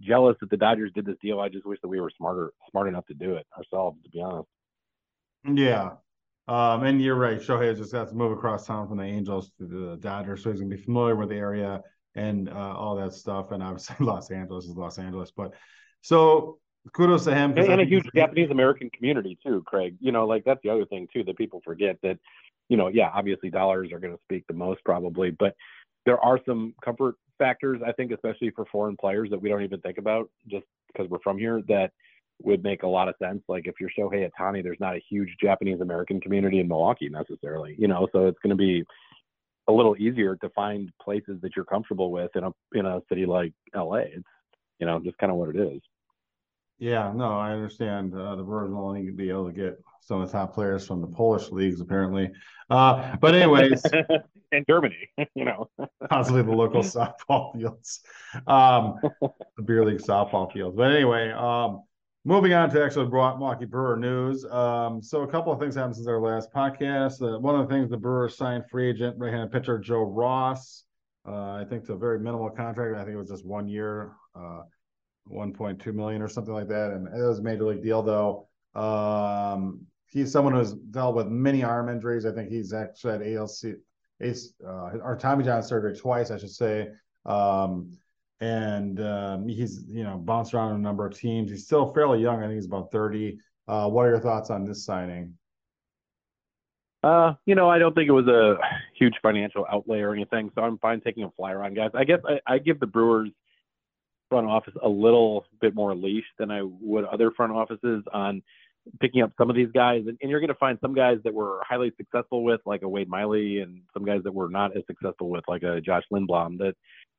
jealous 0.00 0.36
that 0.40 0.50
the 0.50 0.56
Dodgers 0.56 0.90
did 0.96 1.06
this 1.06 1.14
deal. 1.22 1.38
I 1.38 1.48
just 1.48 1.64
wish 1.64 1.78
that 1.80 1.88
we 1.88 2.00
were 2.00 2.10
smarter, 2.16 2.52
smart 2.72 2.88
enough 2.88 3.06
to 3.06 3.14
do 3.14 3.34
it 3.34 3.46
ourselves, 3.56 3.98
to 4.02 4.10
be 4.10 4.20
honest. 4.20 4.48
Yeah, 5.44 5.90
um, 6.48 6.82
and 6.82 7.00
you're 7.00 7.14
right. 7.14 7.38
Shohei 7.38 7.76
just 7.76 7.92
got 7.92 8.08
to 8.08 8.14
move 8.16 8.32
across 8.32 8.66
town 8.66 8.88
from 8.88 8.98
the 8.98 9.04
Angels 9.04 9.52
to 9.58 9.66
the 9.66 9.96
Dodgers, 10.00 10.42
so 10.42 10.50
he's 10.50 10.60
gonna 10.60 10.74
be 10.74 10.82
familiar 10.82 11.14
with 11.14 11.28
the 11.28 11.36
area 11.36 11.82
and 12.16 12.48
uh, 12.48 12.74
all 12.76 12.96
that 12.96 13.12
stuff. 13.12 13.52
And 13.52 13.62
obviously, 13.62 13.94
Los 14.04 14.32
Angeles 14.32 14.64
is 14.64 14.74
Los 14.74 14.98
Angeles, 14.98 15.30
but 15.30 15.52
so 16.00 16.58
kudos 16.92 17.24
to 17.24 17.34
him. 17.34 17.56
And, 17.56 17.70
and 17.70 17.80
a 17.80 17.84
huge 17.84 18.06
Japanese 18.14 18.50
American 18.50 18.90
community 18.90 19.38
too, 19.44 19.62
Craig. 19.66 19.96
You 20.00 20.12
know, 20.12 20.26
like 20.26 20.44
that's 20.44 20.60
the 20.62 20.70
other 20.70 20.84
thing 20.86 21.08
too 21.12 21.24
that 21.24 21.36
people 21.36 21.60
forget 21.64 21.96
that, 22.02 22.18
you 22.68 22.76
know, 22.76 22.88
yeah, 22.88 23.10
obviously 23.14 23.50
dollars 23.50 23.92
are 23.92 23.98
going 23.98 24.14
to 24.14 24.22
speak 24.22 24.44
the 24.46 24.54
most 24.54 24.84
probably, 24.84 25.30
but 25.30 25.54
there 26.06 26.18
are 26.20 26.38
some 26.46 26.74
comfort 26.84 27.16
factors 27.38 27.80
I 27.86 27.92
think, 27.92 28.12
especially 28.12 28.50
for 28.50 28.64
foreign 28.66 28.96
players 28.96 29.30
that 29.30 29.40
we 29.40 29.48
don't 29.48 29.62
even 29.62 29.80
think 29.80 29.98
about 29.98 30.30
just 30.48 30.66
because 30.92 31.08
we're 31.10 31.20
from 31.20 31.38
here 31.38 31.62
that 31.68 31.90
would 32.42 32.62
make 32.62 32.82
a 32.82 32.88
lot 32.88 33.08
of 33.08 33.14
sense. 33.22 33.42
Like 33.48 33.66
if 33.66 33.74
you're 33.80 33.90
Shohei 33.96 34.28
Ohtani, 34.28 34.62
there's 34.62 34.80
not 34.80 34.96
a 34.96 35.02
huge 35.08 35.36
Japanese 35.40 35.80
American 35.80 36.20
community 36.20 36.60
in 36.60 36.68
Milwaukee 36.68 37.08
necessarily, 37.08 37.76
you 37.78 37.88
know, 37.88 38.08
so 38.12 38.26
it's 38.26 38.38
going 38.42 38.50
to 38.50 38.56
be 38.56 38.84
a 39.68 39.72
little 39.72 39.96
easier 39.98 40.36
to 40.36 40.48
find 40.50 40.90
places 41.02 41.40
that 41.42 41.56
you're 41.56 41.64
comfortable 41.64 42.10
with 42.10 42.30
in 42.34 42.44
a 42.44 42.50
in 42.74 42.86
a 42.86 43.00
city 43.08 43.26
like 43.26 43.52
LA. 43.74 43.96
It's 43.96 44.24
you 44.78 44.86
know 44.86 45.00
just 45.00 45.18
kind 45.18 45.32
of 45.32 45.38
what 45.38 45.54
it 45.54 45.56
is. 45.56 45.80
Yeah, 46.78 47.12
no, 47.14 47.38
I 47.38 47.52
understand. 47.52 48.14
Uh, 48.14 48.36
the 48.36 48.42
Brewers 48.42 48.70
will 48.70 48.88
only 48.88 49.10
be 49.10 49.30
able 49.30 49.46
to 49.46 49.52
get 49.52 49.78
some 50.00 50.20
of 50.20 50.30
the 50.30 50.32
top 50.32 50.54
players 50.54 50.86
from 50.86 51.00
the 51.00 51.06
Polish 51.06 51.50
leagues, 51.50 51.80
apparently. 51.80 52.30
Uh, 52.68 53.16
but 53.20 53.34
anyways, 53.34 53.82
in 54.52 54.64
Germany, 54.68 55.08
you 55.34 55.44
know, 55.44 55.70
possibly 56.08 56.42
the 56.42 56.50
local 56.52 56.82
softball 56.82 57.54
fields, 57.54 58.00
um, 58.46 58.96
the 59.56 59.62
beer 59.64 59.84
league 59.84 60.00
softball 60.00 60.52
fields. 60.52 60.76
But 60.76 60.92
anyway, 60.92 61.30
um, 61.30 61.82
moving 62.24 62.54
on 62.54 62.70
to 62.70 62.82
actually 62.82 63.06
Milwaukee 63.06 63.66
Brewer 63.66 63.96
news. 63.96 64.44
Um, 64.46 65.02
so 65.02 65.22
a 65.22 65.26
couple 65.26 65.52
of 65.52 65.60
things 65.60 65.74
happened 65.74 65.96
since 65.96 66.08
our 66.08 66.20
last 66.20 66.52
podcast. 66.52 67.22
Uh, 67.22 67.38
one 67.38 67.58
of 67.58 67.68
the 67.68 67.74
things 67.74 67.90
the 67.90 67.96
Brewers 67.96 68.36
signed 68.36 68.64
free 68.70 68.90
agent 68.90 69.16
right-handed 69.18 69.52
pitcher 69.52 69.78
Joe 69.78 70.02
Ross. 70.02 70.84
Uh, 71.26 71.52
I 71.52 71.64
think 71.68 71.86
to 71.86 71.94
a 71.94 71.98
very 71.98 72.18
minimal 72.18 72.50
contract. 72.50 72.96
I 72.96 73.04
think 73.04 73.14
it 73.14 73.18
was 73.18 73.30
just 73.30 73.46
one 73.46 73.66
year, 73.68 74.12
uh, 74.34 74.62
1.2 75.30 75.94
million 75.94 76.22
or 76.22 76.28
something 76.28 76.54
like 76.54 76.68
that. 76.68 76.92
And 76.92 77.06
it 77.08 77.26
was 77.26 77.38
a 77.38 77.42
major 77.42 77.64
league 77.64 77.82
deal 77.82 78.02
though. 78.02 78.48
Um, 78.74 79.86
he's 80.10 80.30
someone 80.32 80.54
who's 80.54 80.72
dealt 80.72 81.16
with 81.16 81.28
many 81.28 81.62
arm 81.62 81.88
injuries. 81.88 82.26
I 82.26 82.32
think 82.32 82.50
he's 82.50 82.72
actually 82.72 83.12
had 83.12 83.36
ALC, 83.36 83.76
uh, 84.66 84.98
or 85.02 85.16
Tommy 85.20 85.44
John 85.44 85.62
surgery 85.62 85.96
twice, 85.96 86.30
I 86.30 86.38
should 86.38 86.50
say. 86.50 86.88
Um, 87.26 87.96
and 88.40 89.00
um, 89.00 89.48
he's 89.48 89.84
you 89.88 90.04
know 90.04 90.18
bounced 90.18 90.54
around 90.54 90.74
a 90.74 90.78
number 90.78 91.06
of 91.06 91.16
teams. 91.16 91.50
He's 91.50 91.64
still 91.64 91.92
fairly 91.92 92.20
young. 92.20 92.38
I 92.38 92.46
think 92.46 92.54
he's 92.54 92.66
about 92.66 92.90
30. 92.92 93.38
Uh, 93.66 93.88
what 93.88 94.06
are 94.06 94.10
your 94.10 94.20
thoughts 94.20 94.50
on 94.50 94.64
this 94.64 94.84
signing? 94.84 95.34
Uh, 97.02 97.34
you 97.44 97.54
know, 97.54 97.68
I 97.68 97.78
don't 97.78 97.94
think 97.94 98.08
it 98.08 98.12
was 98.12 98.26
a 98.28 98.56
huge 98.98 99.14
financial 99.22 99.66
outlay 99.70 100.00
or 100.00 100.14
anything, 100.14 100.50
so 100.54 100.62
I'm 100.62 100.78
fine 100.78 101.00
taking 101.00 101.24
a 101.24 101.30
flyer 101.32 101.62
on 101.62 101.74
guys. 101.74 101.90
I 101.94 102.04
guess 102.04 102.20
I, 102.26 102.40
I 102.46 102.58
give 102.58 102.80
the 102.80 102.86
Brewers 102.86 103.30
front 104.34 104.48
office 104.48 104.74
a 104.82 104.88
little 104.88 105.44
bit 105.60 105.74
more 105.74 105.94
leash 105.94 106.24
than 106.38 106.50
I 106.50 106.62
would 106.62 107.04
other 107.04 107.30
front 107.30 107.52
offices 107.52 108.02
on 108.12 108.42
picking 109.00 109.22
up 109.22 109.32
some 109.38 109.48
of 109.48 109.56
these 109.56 109.70
guys. 109.72 110.02
And, 110.08 110.18
and 110.20 110.30
you're 110.30 110.40
going 110.40 110.48
to 110.48 110.54
find 110.56 110.76
some 110.80 110.94
guys 110.94 111.18
that 111.24 111.32
were 111.32 111.60
highly 111.66 111.92
successful 111.96 112.42
with, 112.42 112.60
like 112.66 112.82
a 112.82 112.88
Wade 112.88 113.08
Miley, 113.08 113.60
and 113.60 113.80
some 113.92 114.04
guys 114.04 114.22
that 114.24 114.34
were 114.34 114.48
not 114.48 114.76
as 114.76 114.82
successful 114.86 115.30
with, 115.30 115.44
like 115.48 115.62
a 115.62 115.80
Josh 115.80 116.02
Lindblom, 116.12 116.58
that 116.58 116.74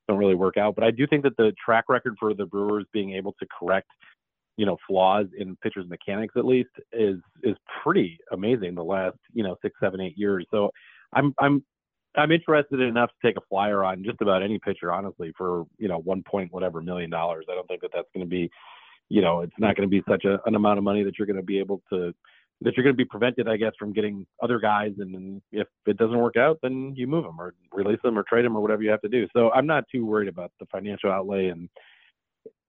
don't 0.08 0.18
really 0.18 0.36
work 0.36 0.58
out. 0.58 0.76
But 0.76 0.84
I 0.84 0.92
do 0.92 1.08
think 1.08 1.24
that 1.24 1.38
the 1.38 1.54
track 1.64 1.86
record 1.90 2.16
for 2.20 2.34
the 2.34 2.46
Brewers 2.46 2.86
being 2.92 3.14
able 3.14 3.34
to 3.40 3.48
correct, 3.58 3.88
you 4.58 4.66
know, 4.66 4.78
flaws 4.88 5.28
in 5.38 5.56
pitchers' 5.64 5.90
mechanics 5.90 6.36
at 6.38 6.46
least 6.46 6.70
is 6.94 7.18
is 7.44 7.56
pretty 7.82 8.20
amazing 8.32 8.76
the 8.76 8.84
last, 8.84 9.18
you 9.34 9.44
know, 9.44 9.56
six, 9.62 9.76
seven, 9.80 10.00
eight 10.02 10.18
years. 10.18 10.46
So 10.52 10.70
I'm 11.14 11.34
I'm 11.40 11.64
I'm 12.18 12.32
interested 12.32 12.80
enough 12.80 13.10
to 13.10 13.28
take 13.28 13.38
a 13.38 13.46
flyer 13.50 13.84
on 13.84 14.04
just 14.04 14.22
about 14.22 14.44
any 14.44 14.60
pitcher, 14.60 14.92
honestly, 14.92 15.34
for 15.38 15.66
you 15.78 15.88
know 15.88 16.00
one 16.00 16.24
point 16.24 16.54
whatever 16.54 16.82
million 16.82 17.10
dollars. 17.10 17.46
I 17.50 17.56
don't 17.56 17.68
think 17.68 17.82
that 17.82 17.92
that's 17.94 18.08
going 18.14 18.26
to 18.26 18.30
be, 18.30 18.50
you 19.10 19.22
know, 19.22 19.42
it's 19.42 19.54
not 19.58 19.76
going 19.76 19.90
to 19.90 19.92
be 19.92 20.04
such 20.10 20.26
a, 20.26 20.40
an 20.46 20.56
amount 20.56 20.78
of 20.78 20.84
money 20.84 21.04
that 21.04 21.18
you're 21.18 21.28
going 21.28 21.36
to 21.38 21.44
be 21.44 21.60
able 21.60 21.82
to 21.92 22.14
that 22.62 22.76
you're 22.76 22.84
going 22.84 22.96
to 22.96 22.98
be 22.98 23.06
prevented, 23.06 23.50
I 23.50 23.58
guess, 23.58 23.74
from 23.78 23.92
getting 23.92 24.26
other 24.42 24.60
guys. 24.60 24.94
And 24.98 25.42
if 25.52 25.68
it 25.86 25.98
doesn't 25.98 26.18
work 26.18 26.38
out, 26.38 26.58
then 26.64 26.94
you 26.96 27.06
move 27.06 27.26
them 27.26 27.40
or 27.40 27.54
release 27.74 28.00
them 28.02 28.18
or 28.18 28.24
trade 28.24 28.46
them 28.46 28.56
or 28.56 28.62
whatever 28.62 28.82
you 28.82 28.90
have 28.92 29.02
to 29.02 29.10
do. 29.10 29.28
So 29.36 29.52
I'm 29.52 29.68
not 29.68 29.84
too 29.92 30.06
worried 30.06 30.30
about 30.30 30.52
the 30.60 30.66
financial 30.68 31.12
outlay. 31.12 31.48
And 31.48 31.70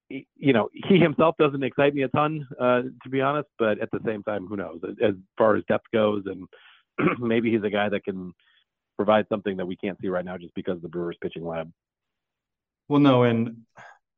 you 0.08 0.52
know, 0.52 0.68
he 0.72 0.98
himself 0.98 1.36
doesn't 1.38 1.62
excite 1.62 1.94
me 1.94 2.02
a 2.02 2.08
ton, 2.08 2.46
uh, 2.60 2.82
to 3.02 3.10
be 3.10 3.20
honest. 3.20 3.48
But 3.58 3.80
at 3.80 3.90
the 3.92 4.00
same 4.04 4.22
time, 4.22 4.46
who 4.46 4.56
knows? 4.56 4.80
As 5.02 5.14
far 5.38 5.56
as 5.56 5.64
depth 5.68 5.86
goes, 5.92 6.24
and 6.26 6.46
maybe 7.18 7.50
he's 7.50 7.64
a 7.64 7.70
guy 7.70 7.88
that 7.88 8.04
can 8.04 8.32
provide 8.96 9.26
something 9.28 9.56
that 9.56 9.66
we 9.66 9.76
can't 9.76 10.00
see 10.00 10.08
right 10.08 10.24
now 10.24 10.36
just 10.38 10.54
because 10.54 10.76
of 10.76 10.82
the 10.82 10.88
Brewers 10.88 11.16
pitching 11.20 11.44
lab. 11.44 11.70
Well, 12.88 13.00
no, 13.00 13.24
and 13.24 13.62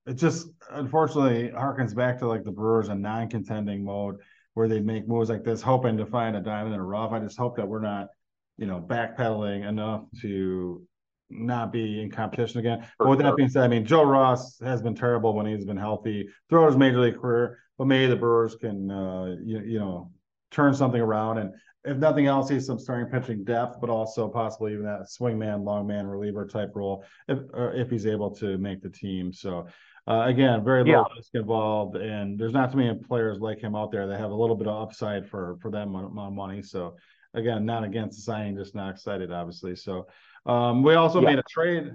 it 0.06 0.14
just 0.14 0.49
unfortunately 0.70 1.50
harkens 1.50 1.94
back 1.94 2.18
to 2.18 2.26
like 2.26 2.44
the 2.44 2.50
Brewers 2.50 2.88
in 2.88 3.02
non-contending 3.02 3.85
mode 3.85 4.16
where 4.54 4.68
they 4.68 4.80
make 4.80 5.06
moves 5.06 5.30
like 5.30 5.44
this, 5.44 5.62
hoping 5.62 5.97
to 5.99 6.06
find 6.06 6.37
a 6.37 6.40
diamond 6.40 6.75
in 6.75 6.80
a 6.80 6.85
rough. 6.85 7.12
I 7.12 7.20
just 7.20 7.38
hope 7.38 7.56
that 7.56 7.68
we're 7.68 7.80
not, 7.80 8.08
you 8.56 8.66
know, 8.66 8.80
backpedaling 8.80 9.68
enough 9.68 10.04
to 10.23 10.82
not 11.30 11.73
be 11.73 12.02
in 12.02 12.11
competition 12.11 12.61
again. 12.61 12.80
For 12.97 13.04
but 13.04 13.11
with 13.11 13.20
sure. 13.20 13.30
that 13.30 13.37
being 13.37 13.49
said, 13.49 13.64
I 13.64 13.68
mean, 13.68 13.85
Joe 13.85 14.02
Ross 14.02 14.58
has 14.61 14.82
been 14.82 14.94
terrible 14.94 15.35
when 15.35 15.47
he's 15.47 15.64
been 15.64 15.76
healthy 15.76 16.28
throughout 16.49 16.68
his 16.68 16.76
major 16.76 17.00
league 17.00 17.20
career, 17.20 17.58
but 17.76 17.87
maybe 17.87 18.06
the 18.06 18.16
Brewers 18.16 18.56
can, 18.56 18.90
uh, 18.90 19.37
you, 19.44 19.61
you 19.61 19.78
know, 19.78 20.11
turn 20.50 20.75
something 20.75 21.00
around 21.00 21.38
and 21.38 21.52
if 21.85 21.97
nothing 21.97 22.26
else, 22.26 22.49
he's 22.49 22.66
some 22.66 22.78
starting 22.78 23.11
pitching 23.11 23.44
depth, 23.44 23.80
but 23.80 23.90
also 23.90 24.28
possibly 24.28 24.73
even 24.73 24.85
that 24.85 25.08
swingman, 25.08 25.64
longman 25.64 26.06
reliever 26.06 26.47
type 26.47 26.73
role 26.75 27.04
if 27.28 27.38
if 27.54 27.90
he's 27.90 28.06
able 28.06 28.35
to 28.37 28.58
make 28.58 28.82
the 28.82 28.90
team. 28.90 29.32
So 29.32 29.66
uh, 30.06 30.25
again, 30.26 30.64
very 30.64 30.85
little 30.85 31.06
yeah. 31.08 31.16
risk 31.16 31.30
involved, 31.35 31.97
and 31.97 32.38
there's 32.38 32.52
not 32.52 32.73
too 32.73 32.78
many 32.78 32.99
players 32.99 33.38
like 33.40 33.61
him 33.61 33.76
out 33.76 33.92
there 33.92 34.06
that 34.06 34.18
have 34.18 34.30
a 34.30 34.35
little 34.35 34.56
bit 34.56 34.66
of 34.66 34.82
upside 34.82 35.28
for 35.28 35.56
for 35.61 35.70
that 35.70 35.87
amount 35.87 36.06
of 36.16 36.32
money. 36.32 36.62
So 36.62 36.97
again, 37.35 37.64
not 37.64 37.85
against 37.85 38.18
the 38.18 38.23
signing, 38.23 38.56
just 38.56 38.75
not 38.75 38.90
excited, 38.90 39.30
obviously. 39.30 39.76
So 39.76 40.06
um, 40.47 40.82
we 40.82 40.94
also 40.94 41.20
yeah. 41.20 41.28
made 41.28 41.38
a 41.38 41.44
trade. 41.49 41.92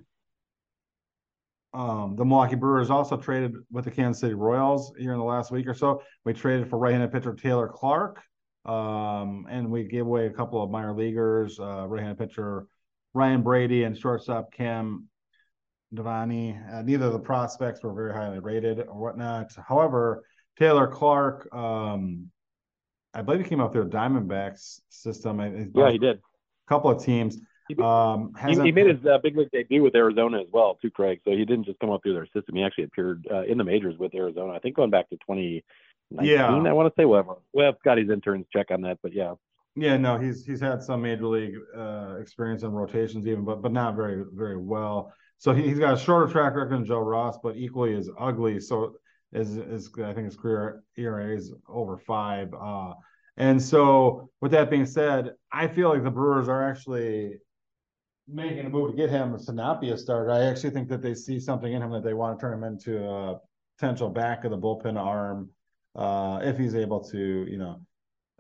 Um, 1.74 2.16
the 2.16 2.24
Milwaukee 2.24 2.56
Brewers 2.56 2.92
also 2.92 3.18
traded 3.18 3.56
with 3.72 3.86
the 3.86 3.92
Kansas 3.92 4.22
City 4.22 4.36
Royals 4.36 4.94
here 4.96 5.12
in 5.12 5.18
the 5.18 5.26
last 5.26 5.52
week 5.52 5.68
or 5.68 5.74
so. 5.74 6.04
We 6.24 6.34
traded 6.34 6.70
for 6.70 6.78
right-handed 6.78 7.12
pitcher 7.12 7.34
Taylor 7.34 7.68
Clarke. 7.68 8.22
Um, 8.66 9.46
and 9.50 9.70
we 9.70 9.84
gave 9.84 10.06
away 10.06 10.28
a 10.28 10.30
couple 10.30 10.62
of 10.64 10.70
minor 10.70 10.96
leaguers, 10.96 11.60
uh, 11.60 11.86
right-handed 11.88 12.18
pitcher 12.18 12.68
Ryan 13.14 13.42
Brady 13.42 13.84
and 13.84 13.98
shortstop 13.98 14.52
Cam 14.52 15.08
Devanney. 15.94 16.74
Uh, 16.74 16.82
neither 16.82 17.08
of 17.08 17.14
the 17.14 17.20
prospects 17.20 17.84
were 17.84 17.94
very 17.94 18.14
highly 18.14 18.40
rated 18.40 18.80
or 18.80 19.00
whatnot. 19.00 19.52
However, 19.68 20.24
Taylor 20.58 20.88
Clarke, 20.88 21.48
um, 21.54 22.30
I 23.14 23.22
believe 23.22 23.42
he 23.42 23.50
came 23.50 23.60
up 23.60 23.74
through 23.74 23.86
the 23.86 23.90
Diamondbacks 23.90 24.80
system. 24.90 25.40
Yeah, 25.76 25.92
he 25.92 25.98
did. 25.98 26.18
A 26.18 26.70
couple 26.70 26.90
of 26.90 27.04
teams. 27.04 27.40
Um, 27.82 28.34
he, 28.46 28.60
he, 28.62 28.72
made 28.72 28.88
his 28.88 29.06
uh, 29.06 29.18
big 29.20 29.38
league 29.38 29.50
debut 29.52 29.82
with 29.82 29.96
Arizona 29.96 30.42
as 30.42 30.48
well, 30.52 30.78
too, 30.82 30.92
Craig. 30.92 31.22
So 31.24 31.32
he 31.32 31.46
didn't 31.46 31.64
just 31.66 31.80
come 31.80 31.92
up 31.92 32.02
through 32.04 32.14
their 32.14 32.28
system. 32.28 32.56
He 32.56 32.64
actually 32.64 32.86
appeared 32.86 33.26
uh, 33.32 33.44
in 33.44 33.58
the 33.58 33.64
majors 33.64 33.98
with 33.98 34.14
Arizona. 34.14 34.54
I 34.54 34.60
think 34.60 34.76
going 34.76 34.90
back 34.90 35.10
to 35.10 35.18
20, 35.18 35.64
yeah, 36.22 36.48
I 36.48 36.74
want 36.74 36.94
to 36.94 37.02
say 37.02 37.06
whatever. 37.06 37.36
Well, 37.54 37.74
Scotty's 37.80 38.10
interns 38.10 38.46
check 38.52 38.72
on 38.72 38.82
that, 38.82 39.00
but 39.02 39.14
yeah. 39.14 39.34
Yeah, 39.76 39.98
no, 39.98 40.20
he's 40.20 40.46
he's 40.46 40.60
had 40.60 40.84
some 40.84 41.02
major 41.02 41.28
league 41.28 41.56
uh, 41.76 42.18
experience 42.20 42.64
in 42.64 42.72
rotations 42.72 43.26
even, 43.26 43.44
but 43.44 43.62
but 43.62 43.72
not 43.72 43.96
very 43.96 44.24
very 44.34 44.58
well. 44.58 45.12
So 45.40 45.54
he, 45.54 45.68
has 45.70 45.80
got 45.80 45.96
a 45.96 45.98
shorter 45.98 46.32
track 46.32 46.56
record 46.56 46.72
than 46.72 46.86
Joe 46.86 47.00
Ross, 47.00 47.38
but 47.42 47.58
equally 47.58 47.96
as 47.96 48.10
ugly. 48.20 48.60
So 48.60 48.96
is 49.32 49.58
is 49.58 49.90
I 49.98 50.14
think 50.14 50.26
his 50.26 50.38
career 50.38 50.84
ERA 50.96 51.36
is 51.36 51.54
over 51.68 51.98
five. 51.98 52.54
Uh, 52.54 52.94
and 53.38 53.62
so 53.62 54.30
with 54.42 54.52
that 54.52 54.70
being 54.70 54.86
said, 54.86 55.32
I 55.52 55.68
feel 55.68 55.90
like 55.90 56.04
the 56.04 56.12
Brewers 56.12 56.48
are 56.48 56.70
actually 56.70 57.40
making 58.28 58.66
a 58.66 58.70
move 58.70 58.92
to 58.92 58.98
get 58.98 59.10
him 59.10 59.38
to 59.38 59.52
not 59.52 59.82
be 59.82 59.90
a 59.90 59.98
starter. 59.98 60.32
I 60.32 60.46
actually 60.46 60.70
think 60.70 60.88
that 60.90 61.02
they 61.02 61.16
see 61.16 61.40
something 61.40 61.74
in 61.74 61.82
him 61.82 61.92
that 61.92 62.04
they 62.04 62.14
want 62.14 62.38
to 62.38 62.42
turn 62.42 62.54
him 62.54 62.64
into 62.64 63.04
a 63.04 63.40
potential 63.78 64.10
back 64.10 64.46
of 64.46 64.52
the 64.52 64.58
bullpen 64.58 64.98
arm 64.98 65.50
uh, 65.96 66.40
if 66.44 66.58
he's 66.58 66.76
able 66.76 67.00
to, 67.12 67.46
you 67.50 67.58
know. 67.58 67.82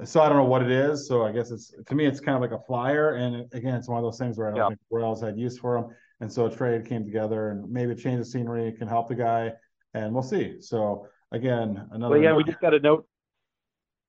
So 0.03 0.21
I 0.21 0.27
don't 0.27 0.37
know 0.37 0.45
what 0.45 0.63
it 0.63 0.71
is. 0.71 1.07
So 1.07 1.23
I 1.23 1.31
guess 1.31 1.51
it's 1.51 1.73
to 1.87 1.95
me, 1.95 2.05
it's 2.05 2.19
kind 2.19 2.35
of 2.35 2.41
like 2.41 2.59
a 2.59 2.63
flyer. 2.65 3.15
And 3.15 3.47
again, 3.53 3.75
it's 3.75 3.87
one 3.87 3.97
of 3.97 4.03
those 4.03 4.17
things 4.17 4.37
where 4.37 4.47
I 4.47 4.51
don't 4.51 4.59
yeah. 4.59 4.67
think 4.69 4.79
Royals 4.89 5.21
had 5.21 5.37
use 5.37 5.57
for 5.57 5.77
him. 5.77 5.85
And 6.19 6.31
so 6.31 6.45
a 6.45 6.55
trade 6.55 6.85
came 6.85 7.05
together, 7.05 7.49
and 7.49 7.69
maybe 7.69 7.91
a 7.91 7.95
change 7.95 8.19
of 8.19 8.27
scenery 8.27 8.71
can 8.71 8.87
help 8.87 9.09
the 9.09 9.15
guy, 9.15 9.51
and 9.93 10.13
we'll 10.13 10.23
see. 10.23 10.61
So 10.61 11.07
again, 11.31 11.87
another. 11.91 12.15
Well, 12.15 12.23
yeah, 12.23 12.33
we 12.33 12.43
just 12.43 12.61
got 12.61 12.73
a 12.73 12.79
note. 12.79 13.07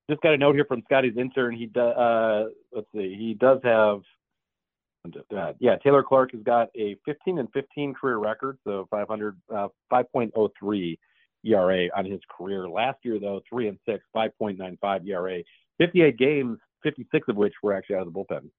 Just 0.09 0.21
got 0.23 0.35
a 0.35 0.37
note 0.37 0.55
here 0.55 0.65
from 0.65 0.83
Scotty's 0.85 1.17
intern. 1.17 1.57
He 1.57 1.67
does. 1.67 1.97
Uh, 1.97 2.45
let's 2.73 2.87
see. 2.95 3.17
He 3.19 3.35
does 3.35 3.61
have. 3.65 4.03
Uh, 5.37 5.53
yeah, 5.59 5.77
Taylor 5.77 6.03
Clarke 6.03 6.33
has 6.33 6.43
got 6.43 6.69
a 6.75 6.97
15 7.05 7.39
and 7.39 7.49
15 7.53 7.93
career 7.93 8.17
record, 8.17 8.59
so 8.65 8.87
500, 8.91 9.39
uh, 9.55 9.69
5.03 9.93 10.99
ERA 11.45 11.89
on 11.97 12.05
his 12.05 12.21
career. 12.29 12.69
Last 12.69 12.99
year, 13.03 13.19
though, 13.21 13.41
three 13.49 13.69
and 13.69 13.79
six, 13.87 14.05
5.95 14.15 15.09
ERA, 15.09 15.43
58 15.79 16.17
games, 16.17 16.59
56 16.83 17.29
of 17.29 17.37
which 17.37 17.55
were 17.63 17.73
actually 17.73 17.97
out 17.97 18.07
of 18.07 18.13
the 18.13 18.19
bullpen. 18.19 18.51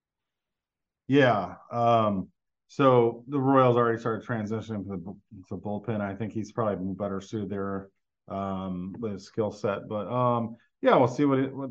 Yeah. 1.07 1.55
Um, 1.71 2.29
so 2.67 3.23
the 3.27 3.39
Royals 3.39 3.77
already 3.77 3.99
started 3.99 4.27
transitioning 4.27 4.85
to 4.85 4.97
the, 4.97 5.15
to 5.49 5.57
bullpen. 5.57 6.01
I 6.01 6.15
think 6.15 6.33
he's 6.33 6.51
probably 6.51 6.93
better 6.95 7.21
suited 7.21 7.49
there 7.49 7.89
um, 8.27 8.95
with 8.99 9.13
his 9.13 9.25
skill 9.25 9.51
set. 9.51 9.87
But 9.87 10.07
um, 10.11 10.57
yeah, 10.81 10.95
we'll 10.95 11.07
see 11.07 11.25
what 11.25 11.39
it, 11.39 11.55
what 11.55 11.69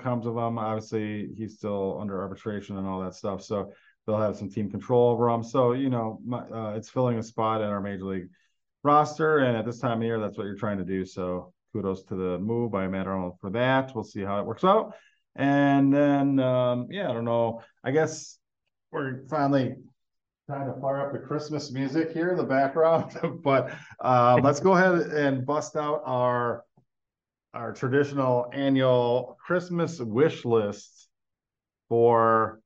comes 0.00 0.26
of 0.26 0.36
him. 0.36 0.58
Obviously, 0.58 1.30
he's 1.36 1.56
still 1.56 1.98
under 2.00 2.20
arbitration 2.20 2.78
and 2.78 2.86
all 2.86 3.02
that 3.02 3.14
stuff. 3.14 3.42
So 3.42 3.72
they'll 4.06 4.20
have 4.20 4.36
some 4.36 4.50
team 4.50 4.70
control 4.70 5.10
over 5.10 5.28
him. 5.28 5.42
So 5.42 5.72
you 5.72 5.90
know, 5.90 6.20
my, 6.24 6.40
uh, 6.40 6.74
it's 6.76 6.90
filling 6.90 7.18
a 7.18 7.22
spot 7.22 7.60
in 7.60 7.68
our 7.68 7.80
major 7.80 8.04
league 8.04 8.28
roster, 8.82 9.38
and 9.38 9.56
at 9.56 9.66
this 9.66 9.78
time 9.78 9.98
of 9.98 10.04
year, 10.04 10.18
that's 10.20 10.36
what 10.36 10.44
you're 10.44 10.56
trying 10.56 10.78
to 10.78 10.84
do. 10.84 11.04
So 11.04 11.52
kudos 11.72 12.04
to 12.04 12.14
the 12.14 12.38
move 12.38 12.72
by 12.72 12.88
Matt 12.88 13.06
Arnold 13.06 13.38
for 13.40 13.50
that. 13.50 13.94
We'll 13.94 14.04
see 14.04 14.22
how 14.22 14.40
it 14.40 14.46
works 14.46 14.64
out. 14.64 14.94
And 15.36 15.92
then, 15.92 16.40
um, 16.40 16.88
yeah, 16.90 17.08
I 17.08 17.12
don't 17.12 17.24
know. 17.24 17.62
I 17.84 17.92
guess 17.92 18.38
we're 18.90 19.24
finally 19.28 19.76
trying 20.46 20.66
to 20.72 20.80
fire 20.80 21.06
up 21.06 21.12
the 21.12 21.18
Christmas 21.18 21.70
music 21.70 22.12
here 22.12 22.30
in 22.30 22.36
the 22.36 22.44
background. 22.44 23.16
but 23.44 23.72
uh, 24.00 24.40
let's 24.42 24.60
go 24.60 24.72
ahead 24.72 25.12
and 25.12 25.46
bust 25.46 25.76
out 25.76 26.02
our 26.04 26.64
our 27.52 27.72
traditional 27.72 28.48
annual 28.52 29.36
Christmas 29.44 29.98
wish 29.98 30.44
list 30.44 31.08
for, 31.88 32.59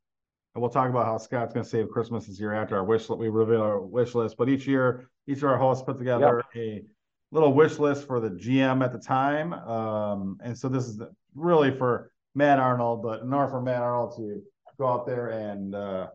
and 0.54 0.62
we'll 0.62 0.70
talk 0.70 0.88
about 0.88 1.06
how 1.06 1.18
Scott's 1.18 1.52
going 1.52 1.64
to 1.64 1.68
save 1.70 1.90
Christmas 1.90 2.26
this 2.26 2.38
year 2.38 2.54
after 2.54 2.76
our 2.76 2.84
wish. 2.84 3.08
List. 3.08 3.18
We 3.18 3.28
reveal 3.28 3.62
our 3.62 3.80
wish 3.80 4.14
list, 4.14 4.36
but 4.38 4.48
each 4.48 4.66
year, 4.66 5.08
each 5.26 5.38
of 5.38 5.44
our 5.44 5.58
hosts 5.58 5.84
put 5.84 5.98
together 5.98 6.44
yep. 6.54 6.64
a 6.64 6.84
little 7.32 7.52
wish 7.52 7.78
list 7.78 8.06
for 8.06 8.20
the 8.20 8.30
GM 8.30 8.84
at 8.84 8.92
the 8.92 8.98
time. 8.98 9.52
Um, 9.52 10.38
and 10.42 10.56
so 10.56 10.68
this 10.68 10.86
is 10.86 11.00
really 11.34 11.76
for 11.76 12.12
Matt 12.36 12.60
Arnold, 12.60 13.02
but 13.02 13.22
in 13.22 13.32
order 13.32 13.50
for 13.50 13.60
Matt 13.60 13.82
Arnold 13.82 14.16
to 14.16 14.42
go 14.78 14.86
out 14.86 15.06
there 15.06 15.28
and 15.28 15.74
uh, 15.74 16.08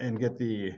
and 0.00 0.18
get 0.18 0.38
the 0.38 0.72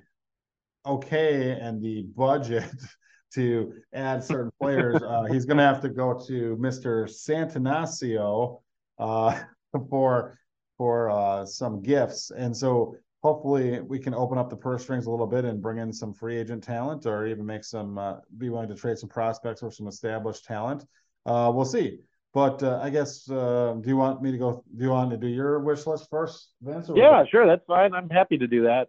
okay 0.84 1.58
and 1.60 1.82
the 1.82 2.02
budget 2.16 2.70
to 3.34 3.72
add 3.94 4.22
certain 4.22 4.52
players, 4.60 5.02
uh, 5.02 5.24
he's 5.24 5.46
going 5.46 5.56
to 5.58 5.62
have 5.62 5.80
to 5.82 5.88
go 5.88 6.14
to 6.26 6.56
Mr. 6.60 7.08
Santanasio 7.08 8.60
uh, 8.98 9.38
for 9.90 10.38
for 10.78 11.10
uh, 11.10 11.44
some 11.44 11.82
gifts. 11.82 12.30
And 12.30 12.56
so 12.56 12.96
hopefully 13.22 13.80
we 13.80 13.98
can 13.98 14.14
open 14.14 14.38
up 14.38 14.48
the 14.48 14.56
purse 14.56 14.82
strings 14.84 15.06
a 15.06 15.10
little 15.10 15.26
bit 15.26 15.44
and 15.44 15.60
bring 15.60 15.78
in 15.78 15.92
some 15.92 16.14
free 16.14 16.38
agent 16.38 16.62
talent 16.62 17.04
or 17.04 17.26
even 17.26 17.44
make 17.44 17.64
some 17.64 17.98
uh, 17.98 18.14
be 18.38 18.48
willing 18.48 18.68
to 18.68 18.74
trade 18.74 18.96
some 18.96 19.08
prospects 19.08 19.62
or 19.62 19.70
some 19.70 19.88
established 19.88 20.44
talent. 20.44 20.84
Uh, 21.26 21.50
we'll 21.54 21.64
see. 21.64 21.98
But 22.32 22.62
uh, 22.62 22.78
I 22.82 22.90
guess 22.90 23.28
uh, 23.30 23.74
do 23.80 23.88
you 23.88 23.96
want 23.96 24.22
me 24.22 24.30
to 24.30 24.38
go? 24.38 24.62
Do 24.76 24.84
you 24.84 24.90
want 24.90 25.10
to 25.10 25.16
do 25.16 25.26
your 25.26 25.60
wish 25.60 25.86
list 25.86 26.08
first, 26.10 26.52
Vince? 26.60 26.90
yeah, 26.94 27.24
sure, 27.28 27.46
that's 27.46 27.64
fine. 27.66 27.94
I'm 27.94 28.10
happy 28.10 28.38
to 28.38 28.46
do 28.46 28.62
that. 28.64 28.88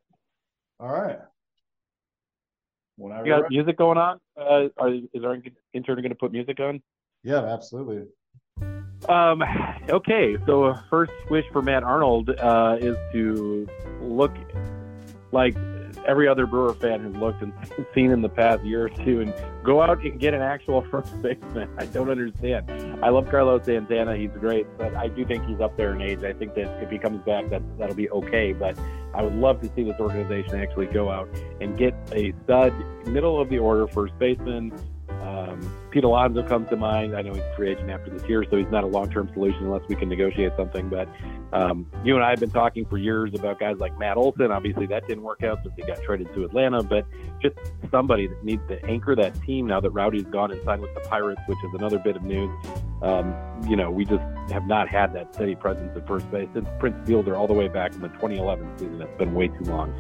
All 0.80 0.92
right. 0.92 1.20
Whenever 2.98 3.26
you 3.26 3.32
got 3.32 3.50
music 3.50 3.78
going 3.78 3.98
on? 3.98 4.20
Uh, 4.38 4.68
are, 4.78 4.90
is 4.90 5.24
our 5.24 5.38
intern 5.74 5.96
going 5.96 6.10
to 6.10 6.16
put 6.16 6.34
music 6.34 6.60
on? 6.60 6.82
Yeah, 7.24 7.46
absolutely. 7.46 8.04
Um, 9.10 9.44
okay, 9.90 10.38
so 10.46 10.76
first 10.88 11.12
wish 11.32 11.46
for 11.52 11.64
Matt 11.64 11.84
Arnold 11.84 12.30
uh, 12.30 12.78
is 12.80 12.96
to 13.12 13.68
look 14.02 14.32
like 15.32 15.56
every 16.06 16.28
other 16.28 16.46
Brewer 16.46 16.76
fan 16.76 17.04
has 17.04 17.16
looked 17.16 17.42
and 17.42 17.52
seen 17.96 18.12
in 18.12 18.22
the 18.22 18.30
past 18.30 18.64
year 18.64 18.86
or 18.86 18.90
two 18.90 19.22
and 19.22 19.34
go 19.64 19.82
out 19.82 20.04
and 20.04 20.20
get 20.20 20.36
an 20.36 20.42
actual 20.42 20.82
first 20.92 21.20
baseman. 21.24 21.68
I 21.80 21.88
don't 21.88 22.12
understand. 22.12 22.70
I 23.04 23.10
love 23.10 23.28
Carlos 23.30 23.66
Santana. 23.66 24.16
He's 24.16 24.30
great, 24.32 24.68
but 24.78 24.94
I 24.94 25.08
do 25.08 25.26
think 25.26 25.44
he's 25.46 25.60
up 25.60 25.76
there 25.76 25.96
in 25.96 26.02
age. 26.02 26.24
I 26.24 26.34
think 26.34 26.54
that 26.54 26.84
if 26.84 26.92
he 26.92 27.00
comes 27.00 27.26
back, 27.26 27.50
that 27.50 27.64
that'll 27.80 27.96
be 27.96 28.12
okay. 28.12 28.54
But 28.54 28.78
I 29.16 29.24
would 29.24 29.36
love 29.36 29.60
to 29.62 29.72
see 29.76 29.84
this 29.84 30.00
organization 30.00 30.56
actually 30.56 30.86
go 30.86 31.10
out 31.10 31.28
and 31.60 31.76
get 31.76 31.96
a 32.12 32.32
stud 32.44 32.74
middle 33.08 33.42
of 33.42 33.50
the 33.50 33.58
order 33.58 33.88
first 33.88 34.18
baseman 34.20 34.72
um, 35.40 35.60
Pete 35.92 36.04
Alonso 36.04 36.44
comes 36.44 36.70
to 36.70 36.76
mind. 36.76 37.16
I 37.16 37.22
know 37.22 37.34
he's 37.34 37.44
a 37.44 37.56
free 37.56 37.72
agent 37.72 37.90
after 37.90 38.10
this 38.10 38.28
year, 38.28 38.46
so 38.50 38.58
he's 38.58 38.70
not 38.72 38.84
a 38.84 38.88
long-term 38.88 39.30
solution 39.34 39.64
unless 39.64 39.82
we 39.88 39.96
can 39.96 40.10
negotiate 40.10 40.52
something. 40.58 40.90
But 40.90 41.08
um, 41.54 41.90
you 42.04 42.16
and 42.16 42.24
I 42.24 42.30
have 42.32 42.40
been 42.40 42.52
talking 42.52 42.86
for 42.86 42.98
years 42.98 43.34
about 43.34 43.60
guys 43.60 43.78
like 43.80 43.98
Matt 43.98 44.18
Olson. 44.18 44.52
Obviously, 44.52 44.86
that 44.88 45.08
didn't 45.08 45.24
work 45.24 45.44
out 45.44 45.60
since 45.64 45.74
he 45.76 45.84
got 45.84 46.02
traded 46.04 46.34
to 46.34 46.44
Atlanta. 46.44 46.84
But 46.84 47.06
just 47.42 47.56
somebody 47.90 48.28
that 48.28 48.44
needs 48.44 48.62
to 48.68 48.84
anchor 48.86 49.16
that 49.16 49.40
team 49.44 49.68
now 49.68 49.80
that 49.80 49.92
Rowdy's 49.92 50.26
gone 50.26 50.52
and 50.52 50.62
signed 50.64 50.82
with 50.82 50.94
the 50.94 51.02
Pirates, 51.02 51.42
which 51.48 51.60
is 51.64 51.74
another 51.74 52.00
bit 52.00 52.16
of 52.16 52.24
news. 52.24 52.50
Um, 53.02 53.34
you 53.68 53.76
know, 53.76 53.90
we 53.90 54.06
just 54.06 54.24
have 54.52 54.68
not 54.68 54.90
had 54.90 55.14
that 55.14 55.34
steady 55.34 55.56
presence 55.56 55.96
at 55.96 56.06
first 56.06 56.30
base 56.32 56.50
since 56.54 56.68
Prince 56.80 57.08
Fielder 57.08 57.36
all 57.36 57.48
the 57.48 57.54
way 57.54 57.68
back 57.68 57.94
in 57.94 58.02
the 58.02 58.10
2011 58.10 58.78
season. 58.78 59.02
It's 59.02 59.18
been 59.18 59.34
way 59.34 59.48
too 59.48 59.64
long. 59.64 59.94